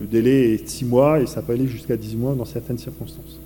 Le 0.00 0.06
délai 0.06 0.54
est 0.54 0.68
6 0.68 0.84
mois 0.84 1.20
et 1.20 1.26
ça 1.26 1.42
peut 1.42 1.54
aller 1.54 1.66
jusqu'à 1.66 1.96
10 1.96 2.16
mois 2.16 2.34
dans 2.34 2.44
certaines 2.44 2.78
circonstances. 2.78 3.40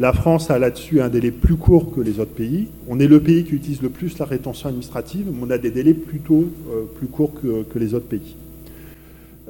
La 0.00 0.14
France 0.14 0.50
a 0.50 0.58
là-dessus 0.58 1.02
un 1.02 1.10
délai 1.10 1.30
plus 1.30 1.56
court 1.56 1.94
que 1.94 2.00
les 2.00 2.20
autres 2.20 2.32
pays. 2.32 2.68
On 2.88 2.98
est 2.98 3.06
le 3.06 3.20
pays 3.20 3.44
qui 3.44 3.54
utilise 3.54 3.82
le 3.82 3.90
plus 3.90 4.18
la 4.18 4.24
rétention 4.24 4.70
administrative, 4.70 5.26
mais 5.30 5.46
on 5.46 5.50
a 5.50 5.58
des 5.58 5.70
délais 5.70 5.92
plutôt 5.92 6.46
euh, 6.70 6.84
plus 6.96 7.06
courts 7.06 7.34
que, 7.34 7.78
les 7.78 7.92
autres 7.92 8.06
pays. 8.06 8.34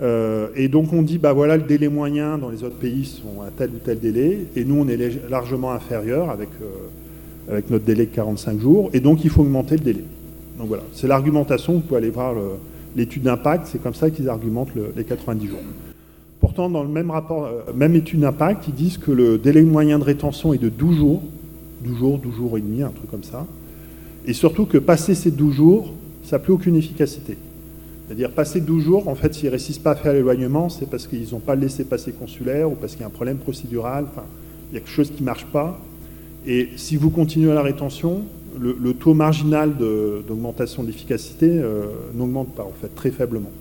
Euh, 0.02 0.48
et 0.56 0.66
donc 0.66 0.92
on 0.92 1.02
dit, 1.02 1.18
bah 1.18 1.32
voilà, 1.32 1.56
le 1.56 1.62
délai 1.62 1.86
moyen 1.86 2.36
dans 2.36 2.48
les 2.48 2.64
autres 2.64 2.78
pays 2.78 3.04
sont 3.04 3.42
à 3.42 3.50
tel 3.56 3.70
ou 3.70 3.78
tel 3.78 4.00
délai, 4.00 4.40
et 4.56 4.64
nous 4.64 4.74
on 4.74 4.88
est 4.88 5.30
largement 5.30 5.70
inférieur 5.70 6.30
avec, 6.30 6.48
euh, 6.60 7.52
avec 7.52 7.70
notre 7.70 7.84
délai 7.84 8.06
de 8.06 8.12
45 8.12 8.58
jours, 8.58 8.90
et 8.92 8.98
donc 8.98 9.22
il 9.22 9.30
faut 9.30 9.42
augmenter 9.42 9.76
le 9.76 9.84
délai. 9.84 10.04
Donc 10.58 10.66
voilà, 10.66 10.82
c'est 10.94 11.06
l'argumentation, 11.06 11.74
vous 11.74 11.80
pouvez 11.80 11.98
aller 11.98 12.10
voir 12.10 12.34
l'étude 12.96 13.22
d'impact, 13.22 13.68
c'est 13.70 13.80
comme 13.80 13.94
ça 13.94 14.10
qu'ils 14.10 14.28
argumentent 14.28 14.72
les 14.96 15.04
90 15.04 15.46
jours. 15.46 15.60
Pourtant, 16.40 16.70
dans 16.70 16.82
le 16.82 16.88
même 16.88 17.10
rapport, 17.10 17.44
euh, 17.44 17.72
même 17.74 17.94
étude 17.94 18.20
d'impact, 18.20 18.66
ils 18.68 18.74
disent 18.74 18.98
que 18.98 19.10
le 19.10 19.38
délai 19.38 19.62
moyen 19.62 19.98
de 19.98 20.04
rétention 20.04 20.54
est 20.54 20.58
de 20.58 20.70
12 20.70 20.96
jours, 20.96 21.22
12 21.84 21.98
jours, 21.98 22.18
12 22.18 22.34
jours 22.34 22.58
et 22.58 22.60
demi, 22.62 22.82
un 22.82 22.88
truc 22.88 23.10
comme 23.10 23.24
ça. 23.24 23.46
Et 24.26 24.32
surtout 24.32 24.64
que 24.66 24.78
passer 24.78 25.14
ces 25.14 25.30
12 25.30 25.54
jours, 25.54 25.92
ça 26.24 26.36
n'a 26.36 26.40
plus 26.42 26.52
aucune 26.52 26.76
efficacité. 26.76 27.36
C'est-à-dire, 28.06 28.32
passer 28.32 28.60
12 28.60 28.82
jours, 28.82 29.08
en 29.08 29.14
fait, 29.14 29.34
s'ils 29.34 29.46
ne 29.46 29.50
réussissent 29.50 29.78
pas 29.78 29.92
à 29.92 29.94
faire 29.94 30.12
l'éloignement, 30.12 30.68
c'est 30.68 30.88
parce 30.88 31.06
qu'ils 31.06 31.30
n'ont 31.32 31.40
pas 31.40 31.54
laissé 31.54 31.84
passer 31.84 32.12
consulaire 32.12 32.70
ou 32.70 32.74
parce 32.74 32.92
qu'il 32.92 33.02
y 33.02 33.04
a 33.04 33.06
un 33.06 33.10
problème 33.10 33.36
procédural. 33.36 34.06
Il 34.70 34.74
y 34.74 34.76
a 34.78 34.80
quelque 34.80 34.90
chose 34.90 35.10
qui 35.10 35.22
ne 35.22 35.26
marche 35.26 35.46
pas. 35.46 35.78
Et 36.46 36.70
si 36.76 36.96
vous 36.96 37.10
continuez 37.10 37.50
à 37.52 37.54
la 37.54 37.62
rétention, 37.62 38.22
le, 38.58 38.94
taux 38.94 39.14
marginal 39.14 39.76
d'augmentation 39.76 40.82
de, 40.82 40.88
l'efficacité 40.88 41.48
euh, 41.48 41.84
n'augmente 42.14 42.54
pas, 42.54 42.64
en 42.64 42.72
fait, 42.80 42.88
très 42.94 43.10
faiblement. 43.10 43.52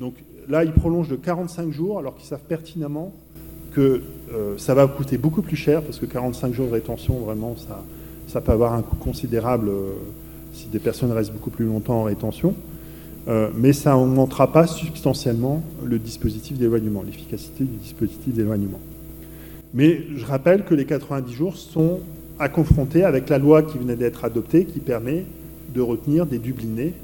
Donc, 0.00 0.14
là, 0.48 0.64
ils 0.64 0.72
prolongent 0.72 1.08
de 1.08 1.16
45 1.16 1.70
jours 1.72 1.98
alors 1.98 2.16
qu'ils 2.16 2.26
savent 2.26 2.44
pertinemment 2.48 3.12
que 3.72 4.02
euh, 4.32 4.54
ça 4.56 4.74
va 4.74 4.86
coûter 4.86 5.18
beaucoup 5.18 5.42
plus 5.42 5.56
cher 5.56 5.82
parce 5.82 5.98
que 5.98 6.06
45 6.06 6.52
jours 6.54 6.66
de 6.68 6.72
rétention, 6.72 7.18
vraiment, 7.18 7.54
ça, 8.26 8.40
peut 8.40 8.52
avoir 8.52 8.72
un 8.72 8.82
coût 8.82 8.96
considérable 8.96 9.68
euh, 9.68 9.92
si 10.52 10.68
des 10.68 10.78
personnes 10.78 11.12
restent 11.12 11.32
beaucoup 11.32 11.50
plus 11.50 11.66
longtemps 11.66 12.00
en 12.00 12.04
rétention. 12.04 12.54
Euh, 13.28 13.50
mais 13.54 13.72
ça 13.72 13.92
n'augmentera 13.92 14.52
pas 14.52 14.66
substantiellement 14.66 15.62
le 15.84 15.98
dispositif 15.98 16.58
d'éloignement, 16.58 17.02
l'efficacité 17.02 17.64
du 17.64 17.76
dispositif 17.76 18.32
d'éloignement. 18.32 18.80
Mais 19.74 20.00
je 20.16 20.24
rappelle 20.24 20.64
que 20.64 20.74
les 20.74 20.84
90 20.84 21.32
jours 21.32 21.56
sont 21.56 22.00
à 22.38 22.48
confronter 22.48 23.04
avec 23.04 23.28
la 23.28 23.38
loi 23.38 23.62
qui 23.62 23.78
venait 23.78 23.96
d'être 23.96 24.24
adoptée 24.24 24.64
qui 24.64 24.78
permet 24.78 25.24
de 25.74 25.80
retenir 25.80 26.24
des 26.24 26.38
dublinés, 26.38 26.94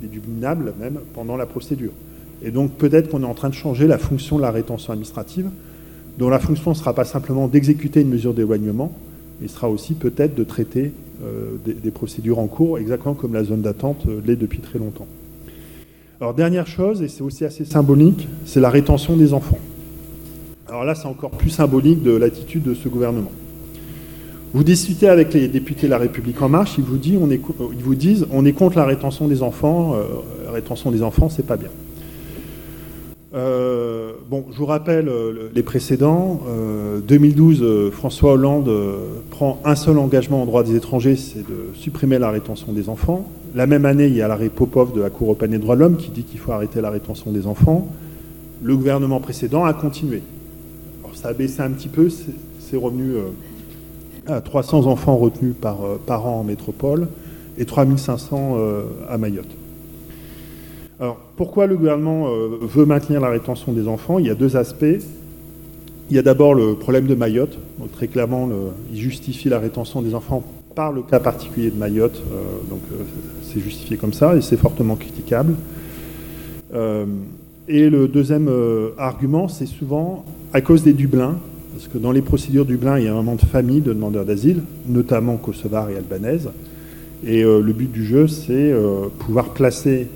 des 0.00 0.08
dublinables 0.08 0.72
même, 0.80 0.98
pendant 1.14 1.36
la 1.36 1.46
procédure. 1.46 1.92
Et 2.42 2.50
donc 2.50 2.72
peut-être 2.72 3.08
qu'on 3.08 3.22
est 3.22 3.26
en 3.26 3.34
train 3.34 3.48
de 3.48 3.54
changer 3.54 3.86
la 3.86 3.98
fonction 3.98 4.36
de 4.36 4.42
la 4.42 4.50
rétention 4.50 4.92
administrative, 4.92 5.48
dont 6.18 6.28
la 6.28 6.38
fonction 6.38 6.70
ne 6.70 6.76
sera 6.76 6.94
pas 6.94 7.04
simplement 7.04 7.48
d'exécuter 7.48 8.00
une 8.00 8.08
mesure 8.08 8.34
d'éloignement, 8.34 8.92
mais 9.40 9.48
sera 9.48 9.68
aussi 9.68 9.94
peut-être 9.94 10.34
de 10.34 10.44
traiter 10.44 10.92
euh, 11.24 11.56
des, 11.64 11.90
procédures 11.90 12.38
en 12.38 12.46
cours, 12.46 12.78
exactement 12.78 13.14
comme 13.14 13.34
la 13.34 13.44
zone 13.44 13.62
d'attente 13.62 14.04
euh, 14.08 14.20
l'est 14.24 14.36
depuis 14.36 14.58
très 14.58 14.78
longtemps. 14.78 15.06
Alors 16.20 16.34
dernière 16.34 16.66
chose, 16.66 17.02
et 17.02 17.08
c'est 17.08 17.22
aussi 17.22 17.44
assez 17.44 17.64
symbolique, 17.64 18.28
c'est 18.44 18.60
la 18.60 18.70
rétention 18.70 19.16
des 19.16 19.32
enfants. 19.32 19.58
Alors 20.68 20.84
là, 20.84 20.94
c'est 20.94 21.06
encore 21.06 21.30
plus 21.30 21.50
symbolique 21.50 22.02
de 22.02 22.10
l'attitude 22.12 22.62
de 22.62 22.74
ce 22.74 22.88
gouvernement. 22.88 23.30
Vous 24.52 24.64
discutez 24.64 25.08
avec 25.08 25.34
les 25.34 25.48
députés 25.48 25.86
de 25.86 25.90
La 25.90 25.98
République 25.98 26.40
En 26.40 26.48
Marche, 26.48 26.76
ils 26.78 26.84
vous, 26.84 26.96
disent 26.96 28.26
on 28.32 28.44
est, 28.44 28.52
contre 28.52 28.76
la 28.76 28.84
rétention 28.84 29.28
des 29.28 29.42
enfants, 29.42 29.94
euh, 29.94 30.04
la 30.46 30.52
rétention 30.52 30.90
des 30.90 31.02
enfants, 31.02 31.28
c'est 31.28 31.46
pas 31.46 31.56
bien. 31.56 31.70
Euh, 33.36 34.12
bon, 34.30 34.46
je 34.50 34.56
vous 34.56 34.66
rappelle 34.66 35.08
euh, 35.08 35.50
les 35.54 35.62
précédents. 35.62 36.40
2012, 37.06 37.60
euh, 37.62 37.90
François 37.90 38.32
Hollande 38.32 38.70
prend 39.30 39.60
un 39.64 39.74
seul 39.74 39.98
engagement 39.98 40.42
en 40.42 40.46
droit 40.46 40.62
des 40.62 40.74
étrangers, 40.74 41.16
c'est 41.16 41.46
de 41.46 41.74
supprimer 41.74 42.18
la 42.18 42.30
rétention 42.30 42.72
des 42.72 42.88
enfants. 42.88 43.28
La 43.54 43.66
même 43.66 43.84
année, 43.84 44.06
il 44.06 44.16
y 44.16 44.22
a 44.22 44.28
l'arrêt 44.28 44.48
Popov 44.48 44.94
de 44.94 45.02
la 45.02 45.10
Cour 45.10 45.28
européenne 45.28 45.50
des 45.50 45.58
droits 45.58 45.76
de 45.76 45.80
l'homme 45.80 45.96
qui 45.96 46.10
dit 46.10 46.22
qu'il 46.22 46.40
faut 46.40 46.52
arrêter 46.52 46.80
la 46.80 46.90
rétention 46.90 47.30
des 47.30 47.46
enfants. 47.46 47.88
Le 48.62 48.74
gouvernement 48.74 49.20
précédent 49.20 49.64
a 49.64 49.74
continué. 49.74 50.22
Alors, 51.02 51.14
ça 51.14 51.28
a 51.28 51.32
baissé 51.34 51.60
un 51.60 51.70
petit 51.70 51.88
peu, 51.88 52.08
c'est 52.08 52.76
revenu 52.76 53.16
à 54.26 54.40
300 54.40 54.86
enfants 54.86 55.16
retenus 55.16 55.54
par, 55.60 55.78
par 56.06 56.26
an 56.26 56.40
en 56.40 56.44
métropole 56.44 57.08
et 57.58 57.66
3500 57.66 58.56
à 59.08 59.18
Mayotte. 59.18 59.54
Alors, 60.98 61.18
pourquoi 61.36 61.66
le 61.66 61.76
gouvernement 61.76 62.28
euh, 62.28 62.56
veut 62.62 62.86
maintenir 62.86 63.20
la 63.20 63.28
rétention 63.28 63.72
des 63.72 63.86
enfants? 63.86 64.18
Il 64.18 64.26
y 64.26 64.30
a 64.30 64.34
deux 64.34 64.56
aspects. 64.56 64.84
Il 66.08 66.16
y 66.16 66.18
a 66.18 66.22
d'abord 66.22 66.54
le 66.54 66.74
problème 66.74 67.06
de 67.06 67.14
Mayotte. 67.14 67.58
Très 67.92 68.08
clairement, 68.08 68.48
il 68.92 68.98
justifie 68.98 69.48
la 69.48 69.58
rétention 69.58 70.00
des 70.00 70.14
enfants 70.14 70.42
par 70.74 70.92
le 70.92 71.02
cas 71.02 71.20
particulier 71.20 71.70
de 71.70 71.76
Mayotte. 71.76 72.16
Euh, 72.16 72.70
donc, 72.70 72.80
euh, 72.92 73.02
c'est 73.42 73.60
justifié 73.60 73.98
comme 73.98 74.14
ça 74.14 74.36
et 74.36 74.40
c'est 74.40 74.56
fortement 74.56 74.96
critiquable. 74.96 75.54
et 77.68 77.90
le 77.90 78.08
deuxième 78.08 78.50
argument, 78.96 79.48
c'est 79.48 79.66
souvent 79.66 80.24
à 80.52 80.60
cause 80.60 80.82
des 80.82 80.92
Dublins, 80.92 81.36
parce 81.74 81.88
que 81.88 81.98
dans 81.98 82.12
les 82.12 82.22
procédures 82.22 82.64
Dublin, 82.64 82.98
il 82.98 83.04
y 83.04 83.08
a 83.08 83.12
un 83.12 83.16
moment 83.16 83.34
de 83.34 83.40
famille 83.40 83.80
de 83.80 83.92
demandeurs 83.92 84.24
d'asile, 84.24 84.62
notamment 84.86 85.36
kosovars 85.36 85.90
et 85.90 85.96
albanaises. 85.96 86.50
Et 87.24 87.42
le 87.42 87.72
but 87.72 87.90
du 87.90 88.04
jeu, 88.04 88.28
c'est 88.28 88.74
pouvoir 89.18 89.50
placer 89.50 90.08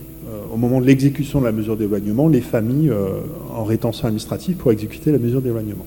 au 0.52 0.56
moment 0.56 0.80
de 0.80 0.86
l'exécution 0.86 1.40
de 1.40 1.44
la 1.44 1.52
mesure 1.52 1.76
d'éloignement, 1.76 2.28
les 2.28 2.40
familles 2.40 2.90
euh, 2.90 3.20
en 3.54 3.64
rétention 3.64 4.06
administrative 4.06 4.56
pour 4.56 4.72
exécuter 4.72 5.12
la 5.12 5.18
mesure 5.18 5.40
d'éloignement. 5.40 5.86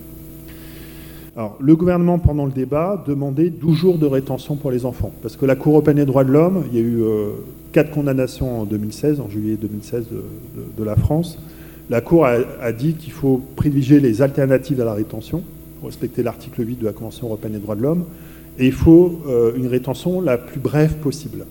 Le 1.59 1.75
gouvernement, 1.75 2.19
pendant 2.19 2.45
le 2.45 2.51
débat, 2.51 3.03
demandait 3.07 3.49
12 3.49 3.75
jours 3.75 3.97
de 3.97 4.05
rétention 4.05 4.55
pour 4.55 4.69
les 4.69 4.85
enfants. 4.85 5.11
Parce 5.23 5.35
que 5.35 5.47
la 5.47 5.55
Cour 5.55 5.73
européenne 5.73 5.97
des 5.97 6.05
droits 6.05 6.23
de 6.23 6.31
l'homme, 6.31 6.63
il 6.71 6.77
y 6.77 6.81
a 6.81 6.85
eu 6.85 7.01
euh, 7.01 7.31
quatre 7.71 7.89
condamnations 7.89 8.61
en 8.61 8.65
2016, 8.65 9.19
en 9.19 9.29
juillet 9.29 9.57
2016 9.59 10.05
de, 10.77 10.83
la 10.83 10.95
France. 10.95 11.39
La 11.89 12.01
Cour 12.01 12.27
a, 12.27 12.71
dit 12.71 12.93
qu'il 12.93 13.11
faut 13.11 13.41
privilégier 13.55 13.99
les 13.99 14.21
alternatives 14.21 14.79
à 14.79 14.85
la 14.85 14.93
rétention, 14.93 15.41
respecter 15.83 16.21
l'article 16.21 16.67
8 16.67 16.81
de 16.81 16.85
la 16.85 16.93
Convention 16.93 17.27
européenne 17.27 17.53
des 17.53 17.59
droits 17.59 17.75
de 17.75 17.81
l'homme, 17.81 18.05
et 18.59 18.67
il 18.67 18.71
faut 18.71 19.19
euh, 19.27 19.53
une 19.55 19.67
rétention 19.67 20.21
la 20.21 20.37
plus 20.37 20.59
brève 20.59 20.97
possible 20.97 21.45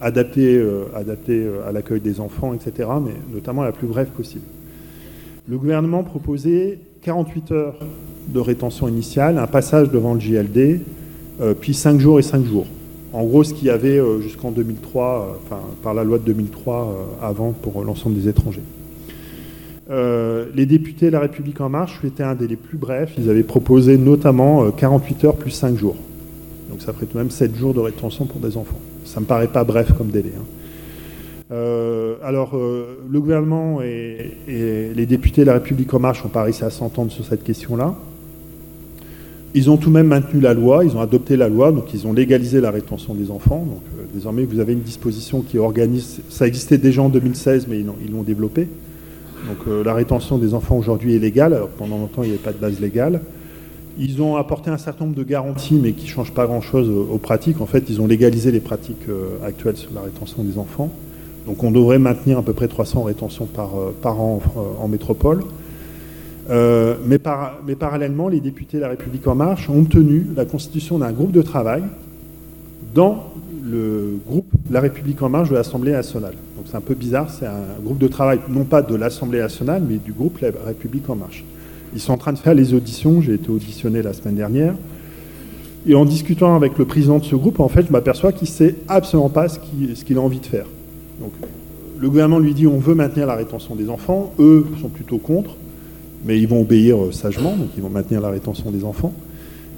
adapté 0.00 0.56
euh, 0.56 0.84
euh, 0.94 1.68
à 1.68 1.72
l'accueil 1.72 2.00
des 2.00 2.20
enfants, 2.20 2.54
etc., 2.54 2.88
mais 3.04 3.12
notamment 3.32 3.62
la 3.62 3.72
plus 3.72 3.86
brève 3.86 4.08
possible. 4.08 4.44
Le 5.48 5.58
gouvernement 5.58 6.02
proposait 6.02 6.78
48 7.02 7.52
heures 7.52 7.78
de 8.28 8.40
rétention 8.40 8.88
initiale, 8.88 9.38
un 9.38 9.46
passage 9.46 9.90
devant 9.90 10.14
le 10.14 10.20
JLD, 10.20 10.80
euh, 11.40 11.54
puis 11.58 11.74
5 11.74 12.00
jours 12.00 12.18
et 12.18 12.22
5 12.22 12.44
jours. 12.44 12.66
En 13.12 13.24
gros, 13.24 13.44
ce 13.44 13.54
qu'il 13.54 13.68
y 13.68 13.70
avait 13.70 13.98
jusqu'en 14.20 14.50
2003, 14.50 15.38
enfin, 15.44 15.60
par 15.82 15.94
la 15.94 16.04
loi 16.04 16.18
de 16.18 16.24
2003 16.24 17.16
avant 17.22 17.52
pour 17.52 17.82
l'ensemble 17.82 18.16
des 18.16 18.28
étrangers. 18.28 18.64
les 19.88 20.66
députés 20.66 21.06
de 21.06 21.12
La 21.12 21.20
République 21.20 21.58
En 21.62 21.70
Marche 21.70 21.98
souhaitaient 21.98 22.24
un 22.24 22.34
délai 22.34 22.56
plus 22.56 22.76
bref. 22.76 23.14
Ils 23.16 23.30
avaient 23.30 23.44
proposé 23.44 23.96
notamment 23.96 24.70
48 24.70 25.24
heures 25.24 25.36
plus 25.36 25.52
5 25.52 25.78
jours. 25.78 25.96
Donc 26.68 26.82
ça 26.82 26.92
ferait 26.92 27.06
tout 27.06 27.14
de 27.14 27.18
même 27.18 27.30
7 27.30 27.56
jours 27.56 27.72
de 27.72 27.80
rétention 27.80 28.26
pour 28.26 28.40
des 28.40 28.54
enfants. 28.58 28.80
Ça 29.06 29.20
me 29.20 29.24
paraît 29.24 29.48
pas 29.48 29.64
bref 29.64 29.92
comme 29.96 30.08
délai. 30.08 30.32
Hein. 30.36 30.44
Euh, 31.52 32.16
alors, 32.24 32.56
euh, 32.56 32.98
le 33.08 33.20
gouvernement 33.20 33.80
et, 33.80 34.32
les 34.48 35.06
députés 35.06 35.42
de 35.42 35.46
la 35.46 35.54
République 35.54 35.94
en 35.94 36.00
marche 36.00 36.24
ont 36.24 36.28
pas 36.28 36.42
à 36.44 36.70
s'entendre 36.70 37.12
sur 37.12 37.24
cette 37.24 37.44
question-là. 37.44 37.94
Ils 39.54 39.70
ont 39.70 39.76
tout 39.76 39.88
de 39.88 39.94
même 39.94 40.08
maintenu 40.08 40.40
la 40.40 40.52
loi, 40.52 40.84
ils 40.84 40.96
ont 40.96 41.00
adopté 41.00 41.36
la 41.36 41.48
loi, 41.48 41.72
donc 41.72 41.94
ils 41.94 42.06
ont 42.06 42.12
légalisé 42.12 42.60
la 42.60 42.70
rétention 42.70 43.14
des 43.14 43.30
enfants. 43.30 43.64
Donc, 43.64 43.82
euh, 43.96 44.02
désormais, 44.12 44.44
vous 44.44 44.58
avez 44.58 44.72
une 44.72 44.80
disposition 44.80 45.40
qui 45.40 45.56
organise. 45.58 46.20
Ça 46.28 46.46
existait 46.46 46.78
déjà 46.78 47.02
en 47.02 47.08
2016, 47.08 47.68
mais 47.68 47.78
ils 47.78 48.12
l'ont 48.12 48.22
développé. 48.22 48.68
Donc, 49.46 49.84
la 49.84 49.94
rétention 49.94 50.38
des 50.38 50.54
enfants 50.54 50.76
aujourd'hui 50.76 51.14
est 51.14 51.20
légale, 51.20 51.54
alors 51.54 51.68
pendant 51.68 51.98
longtemps, 51.98 52.24
il 52.24 52.30
n'y 52.30 52.34
avait 52.34 52.42
pas 52.42 52.52
de 52.52 52.58
base 52.58 52.80
légale 52.80 53.20
Ils 53.98 54.20
ont 54.20 54.36
apporté 54.36 54.70
un 54.70 54.78
certain 54.78 55.04
nombre 55.04 55.16
de 55.16 55.22
garanties, 55.22 55.78
mais 55.82 55.92
qui 55.92 56.04
ne 56.04 56.10
changent 56.10 56.34
pas 56.34 56.46
grand-chose 56.46 56.88
aux 56.88 57.18
pratiques. 57.18 57.60
En 57.60 57.66
fait, 57.66 57.84
ils 57.88 58.00
ont 58.00 58.06
légalisé 58.06 58.52
les 58.52 58.60
pratiques 58.60 59.06
actuelles 59.42 59.76
sur 59.78 59.90
la 59.94 60.02
rétention 60.02 60.42
des 60.42 60.58
enfants. 60.58 60.90
Donc 61.46 61.64
on 61.64 61.70
devrait 61.70 61.98
maintenir 61.98 62.38
à 62.38 62.42
peu 62.42 62.52
près 62.52 62.68
300 62.68 63.04
rétentions 63.04 63.46
par, 63.46 63.70
par 64.02 64.20
an 64.20 64.42
en 64.78 64.88
métropole. 64.88 65.44
Euh, 66.50 66.94
mais, 67.04 67.18
parallèlement, 67.18 68.28
les 68.28 68.40
députés 68.40 68.76
de 68.76 68.82
La 68.82 68.88
République 68.88 69.26
En 69.26 69.34
Marche 69.34 69.68
ont 69.68 69.80
obtenu 69.80 70.26
la 70.36 70.44
constitution 70.44 70.98
d'un 70.98 71.12
groupe 71.12 71.32
de 71.32 71.42
travail 71.42 71.82
dans 72.94 73.32
le 73.64 74.18
groupe 74.26 74.46
La 74.70 74.80
République 74.80 75.20
En 75.22 75.28
Marche 75.28 75.50
de 75.50 75.54
l'Assemblée 75.54 75.92
nationale. 75.92 76.34
Donc 76.56 76.66
c'est 76.70 76.76
un 76.76 76.80
peu 76.80 76.94
bizarre, 76.94 77.30
c'est 77.30 77.46
un 77.46 77.82
groupe 77.82 77.98
de 77.98 78.08
travail 78.08 78.38
non 78.48 78.64
pas 78.64 78.82
de 78.82 78.94
l'Assemblée 78.94 79.40
nationale, 79.40 79.82
mais 79.88 79.96
du 79.96 80.12
groupe 80.12 80.38
La 80.40 80.50
République 80.66 81.08
En 81.10 81.16
Marche. 81.16 81.44
Ils 81.94 82.00
sont 82.00 82.12
en 82.12 82.18
train 82.18 82.32
de 82.32 82.38
faire 82.38 82.54
les 82.54 82.74
auditions, 82.74 83.20
j'ai 83.20 83.34
été 83.34 83.50
auditionné 83.50 84.02
la 84.02 84.12
semaine 84.12 84.34
dernière. 84.34 84.74
Et 85.86 85.94
en 85.94 86.04
discutant 86.04 86.56
avec 86.56 86.78
le 86.78 86.84
président 86.84 87.18
de 87.18 87.24
ce 87.24 87.36
groupe, 87.36 87.60
en 87.60 87.68
fait, 87.68 87.86
je 87.86 87.92
m'aperçois 87.92 88.32
qu'il 88.32 88.48
ne 88.48 88.52
sait 88.52 88.74
absolument 88.88 89.28
pas 89.28 89.48
ce 89.48 89.58
qu'il 90.04 90.18
a 90.18 90.20
envie 90.20 90.40
de 90.40 90.46
faire. 90.46 90.66
Donc, 91.20 91.32
le 91.98 92.08
gouvernement 92.08 92.38
lui 92.38 92.54
dit 92.54 92.66
on 92.66 92.78
veut 92.78 92.94
maintenir 92.94 93.26
la 93.26 93.36
rétention 93.36 93.74
des 93.74 93.88
enfants, 93.88 94.32
eux 94.38 94.66
sont 94.80 94.88
plutôt 94.88 95.18
contre 95.18 95.56
mais 96.26 96.38
ils 96.38 96.48
vont 96.48 96.60
obéir 96.60 97.02
euh, 97.02 97.12
sagement, 97.12 97.56
donc 97.56 97.68
ils 97.76 97.82
vont 97.82 97.88
maintenir 97.88 98.20
la 98.20 98.30
rétention 98.30 98.70
des 98.70 98.84
enfants. 98.84 99.12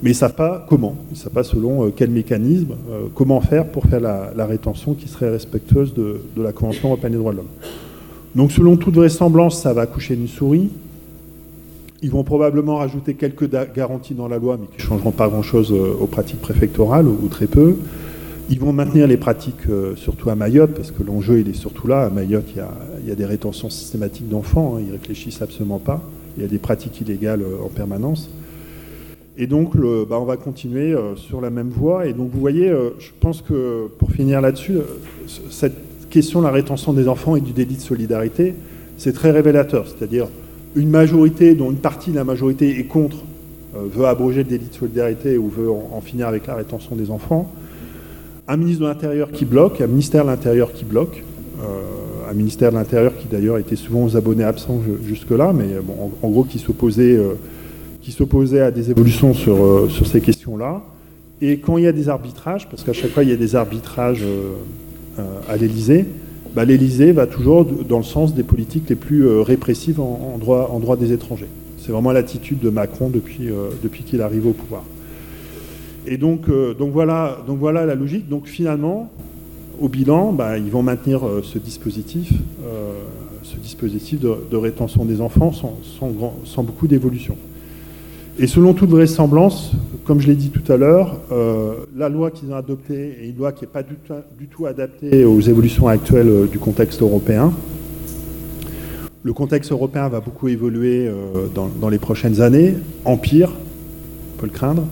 Mais 0.03 0.11
ils 0.11 0.15
ne 0.15 0.19
savent 0.19 0.35
pas 0.35 0.65
comment, 0.69 0.97
ils 1.11 1.15
ne 1.15 1.19
savent 1.19 1.33
pas 1.33 1.43
selon 1.43 1.85
euh, 1.85 1.93
quel 1.95 2.11
mécanisme, 2.11 2.75
euh, 2.91 3.07
comment 3.15 3.41
faire 3.41 3.67
pour 3.67 3.85
faire 3.85 4.01
la, 4.01 4.47
rétention 4.47 4.95
qui 4.95 5.09
serait 5.09 5.31
respectueuse 5.31 5.93
de, 5.95 6.21
la 6.37 6.53
Convention 6.53 6.89
européenne 6.89 7.13
des 7.13 7.19
droits 7.19 7.33
de 7.33 7.39
l'homme. 7.39 7.47
Donc 8.35 8.53
selon 8.53 8.77
toute 8.77 8.95
vraisemblance, 8.95 9.61
ça 9.61 9.73
va 9.73 9.83
accoucher 9.83 10.15
d'une 10.15 10.29
souris. 10.29 10.71
Ils 12.03 12.11
vont 12.11 12.23
probablement 12.23 12.77
rajouter 12.77 13.15
quelques 13.15 13.51
garanties 13.75 14.15
dans 14.15 14.29
la 14.29 14.39
loi, 14.39 14.57
mais 14.61 14.67
qui 14.69 14.83
ne 14.83 14.89
changeront 14.89 15.11
pas 15.11 15.29
grand-chose 15.29 15.73
aux 15.73 16.07
pratiques 16.07 16.41
préfectorales, 16.41 17.09
ou, 17.09 17.27
très 17.29 17.47
peu. 17.47 17.77
Ils 18.51 18.61
vont 18.61 18.73
maintenir 18.73 19.09
les 19.09 19.17
pratiques, 19.17 19.67
surtout 19.97 20.31
à 20.31 20.37
Mayotte, 20.37 20.75
parce 20.75 20.93
que 20.93 21.03
l'enjeu, 21.03 21.41
il 21.41 21.49
est 21.49 21.55
surtout 21.55 21.89
là. 21.89 22.03
À 22.03 22.11
Mayotte, 22.11 22.47
il 22.55 23.09
y 23.09 23.11
a, 23.11 23.15
des 23.17 23.25
rétentions 23.25 23.69
systématiques 23.69 24.29
d'enfants, 24.29 24.77
hein, 24.77 24.83
ils 24.87 24.93
réfléchissent 24.93 25.43
absolument 25.43 25.81
pas 25.81 26.03
il 26.39 26.43
y 26.43 26.45
a 26.45 26.49
des 26.49 26.59
pratiques 26.59 27.01
illégales 27.01 27.43
euh, 27.43 27.65
en 27.65 27.69
permanence. 27.69 28.31
Et 29.37 29.47
donc, 29.47 29.77
bah, 29.77 30.19
on 30.21 30.25
va 30.25 30.37
continuer 30.37 30.93
euh, 30.93 31.15
sur 31.15 31.41
la 31.41 31.51
même 31.51 31.69
voie. 31.69 32.07
Et 32.07 32.13
donc, 32.13 32.31
vous 32.33 32.41
voyez, 32.41 32.69
euh, 32.69 32.91
je 32.99 33.11
pense 33.21 33.41
que 33.43 33.87
pour 33.99 34.11
finir 34.11 34.41
là-dessus, 34.41 34.79
cette 35.51 36.09
question 36.11 36.41
de 36.41 36.47
la 36.47 36.51
rétention 36.51 36.93
des 36.93 37.07
enfants 37.07 37.37
et 37.37 37.41
du 37.41 37.53
délit 37.53 37.77
de 37.77 37.81
solidarité, 37.81 38.55
c'est 38.97 39.13
très 39.13 39.31
révélateur. 39.31 39.87
C'est-à-dire, 39.87 40.27
une 40.77 40.91
majorité 40.91 41.55
dont 41.55 41.71
une 41.71 41.79
partie 41.79 42.11
de 42.11 42.17
la 42.17 42.25
majorité 42.25 42.79
est 42.79 42.85
contre, 42.85 43.17
veut 43.75 44.07
abroger 44.07 44.39
le 44.39 44.49
délit 44.49 44.69
de 44.69 44.75
solidarité 44.75 45.39
ou 45.39 45.49
veut 45.49 45.71
en, 45.71 46.01
finir 46.01 46.27
avec 46.27 46.47
la 46.47 46.55
rétention 46.55 46.97
des 46.97 47.11
enfants. 47.11 47.53
Un 48.49 48.57
ministre 48.57 48.83
de 48.83 48.89
l'Intérieur 48.89 49.31
qui 49.31 49.45
bloque, 49.45 49.81
un 49.81 49.87
ministère 49.87 50.25
de 50.25 50.31
l'Intérieur 50.31 50.73
qui 50.73 50.85
bloque 50.85 51.23
un 52.29 52.35
ministère 52.35 52.71
de 52.71 52.77
l'Intérieur 52.77 53.17
qui 53.17 53.27
d'ailleurs 53.27 53.59
était 53.59 53.77
souvent 53.77 54.05
aux 54.05 54.17
abonnés 54.17 54.45
absents 54.45 54.81
jusque-là, 55.05 55.53
mais 55.53 55.67
bon, 55.83 56.13
en, 56.23 56.29
gros 56.29 56.45
qui 56.45 56.59
s'opposait, 56.59 57.17
euh, 57.17 58.67
à 58.67 58.71
des 58.71 58.91
évolutions 58.91 59.35
sur, 59.35 59.63
euh, 59.63 59.89
sur 59.89 60.07
ces 60.07 60.21
questions-là. 60.21 60.83
Et 61.41 61.59
quand 61.59 61.79
il 61.79 61.85
y 61.85 61.87
a 61.87 61.93
des 61.93 62.09
arbitrages, 62.09 62.69
parce 62.69 62.83
qu'à 62.83 62.93
chaque 62.93 63.13
fois 63.13 63.23
il 63.23 63.31
y 63.31 63.33
a 63.33 63.37
des 63.37 63.55
arbitrages 63.57 64.25
euh, 64.25 65.23
à 65.49 65.57
l'Élysée, 65.57 66.07
bah, 66.59 66.65
l'Élysée 66.65 67.13
va 67.13 67.27
toujours 67.27 67.65
dans 67.65 67.99
le 67.99 68.05
sens 68.05 68.35
des 68.35 68.43
politiques 68.43 68.89
les 68.89 68.97
plus 68.97 69.27
répressives 69.41 70.01
en, 70.01 70.39
droit, 70.39 70.97
des 70.97 71.13
étrangers. 71.13 71.49
C'est 71.79 71.93
vraiment 71.93 72.11
l'attitude 72.11 72.59
de 72.59 72.69
Macron 72.69 73.11
depuis, 73.11 73.49
depuis 73.83 74.03
qu'il 74.03 74.21
arrive 74.23 74.47
au 74.47 74.53
pouvoir. 74.53 74.83
Et 76.07 76.17
donc, 76.17 76.49
donc, 76.79 76.91
voilà, 76.91 77.37
la 77.87 77.95
logique. 77.95 78.29
Donc 78.29 78.47
finalement, 78.47 79.09
au 79.81 79.89
bilan, 79.89 80.33
bah, 80.33 80.59
ils 80.59 80.71
vont 80.71 80.83
maintenir 80.83 81.27
euh, 81.27 81.41
ce 81.43 81.59
dispositif, 81.59 82.33
euh, 82.65 82.93
ce 83.43 83.57
dispositif 83.57 84.21
de, 84.21 84.57
rétention 84.57 85.05
des 85.05 85.21
enfants 85.21 85.53
sans, 85.53 86.63
beaucoup 86.63 86.87
d'évolution. 86.87 87.37
Et 88.41 88.47
selon 88.47 88.73
toute 88.73 88.91
vraisemblance, 88.91 89.73
comme 90.05 90.21
je 90.21 90.29
l'ai 90.29 90.37
dit 90.37 90.51
tout 90.51 90.73
à 90.73 90.77
l'heure, 90.77 91.17
euh, 91.33 91.75
la 91.97 92.09
loi 92.09 92.31
qu'ils 92.31 92.53
ont 92.53 92.55
adoptée 92.55 93.17
est 93.21 93.29
une 93.31 93.37
loi 93.37 93.51
qui 93.51 93.65
n'est 93.65 93.71
pas 93.71 93.83
du, 93.83 93.97
tout 94.47 94.67
adaptée 94.67 95.25
aux 95.25 95.41
évolutions 95.41 95.89
actuelles 95.89 96.49
du 96.49 96.61
contexte 96.61 97.03
européen. 97.03 97.53
Le 99.25 99.33
contexte 99.33 99.73
européen 99.73 100.09
va 100.09 100.21
beaucoup 100.21 100.47
évoluer 100.47 101.11
dans, 101.53 101.67
dans, 101.67 101.89
les 101.89 101.99
prochaines 101.99 102.41
années, 102.41 102.75
empire, 103.05 103.51
on 103.51 104.41
peut 104.41 104.47
le 104.47 104.53
craindre. 104.53 104.85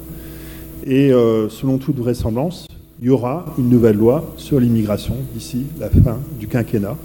Et 0.84 1.10
selon 1.48 1.78
toute 1.78 1.98
vraisemblance, 1.98 2.66
il 3.00 3.06
y 3.06 3.10
aura 3.10 3.46
une 3.58 3.68
nouvelle 3.68 3.96
loi 3.96 4.34
sur 4.36 4.58
l'immigration 4.58 5.14
d'ici 5.32 5.66
la 5.78 5.88
fin 5.88 6.18
du 6.40 6.48
quinquennat. 6.48 6.96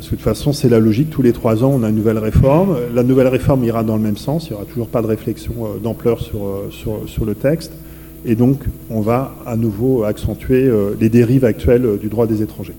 Parce 0.00 0.08
que 0.08 0.14
de 0.14 0.20
toute 0.22 0.24
façon, 0.30 0.54
c'est 0.54 0.70
la 0.70 0.80
logique. 0.80 1.10
Tous 1.10 1.20
les 1.20 1.34
trois 1.34 1.62
ans, 1.62 1.72
on 1.78 1.82
a 1.82 1.90
une 1.90 1.96
nouvelle 1.96 2.16
réforme. 2.16 2.74
La 2.94 3.02
nouvelle 3.02 3.26
réforme 3.26 3.64
ira 3.64 3.84
dans 3.84 3.96
le 3.96 4.02
même 4.02 4.16
sens. 4.16 4.46
Il 4.46 4.52
n'y 4.52 4.56
aura 4.56 4.64
toujours 4.64 4.88
pas 4.88 5.02
de 5.02 5.06
réflexion 5.06 5.52
euh, 5.58 5.78
d'ampleur 5.78 6.22
sur, 6.22 6.46
euh, 6.46 6.70
sur, 7.06 7.26
le 7.26 7.34
texte. 7.34 7.72
Et 8.24 8.34
donc, 8.34 8.62
on 8.88 9.02
va 9.02 9.34
à 9.44 9.56
nouveau 9.56 10.04
accentuer 10.04 10.64
euh, 10.64 10.94
les 10.98 11.10
dérives 11.10 11.44
actuelles 11.44 11.98
du 12.00 12.08
droit 12.08 12.26
des 12.26 12.40
étrangers. 12.40 12.76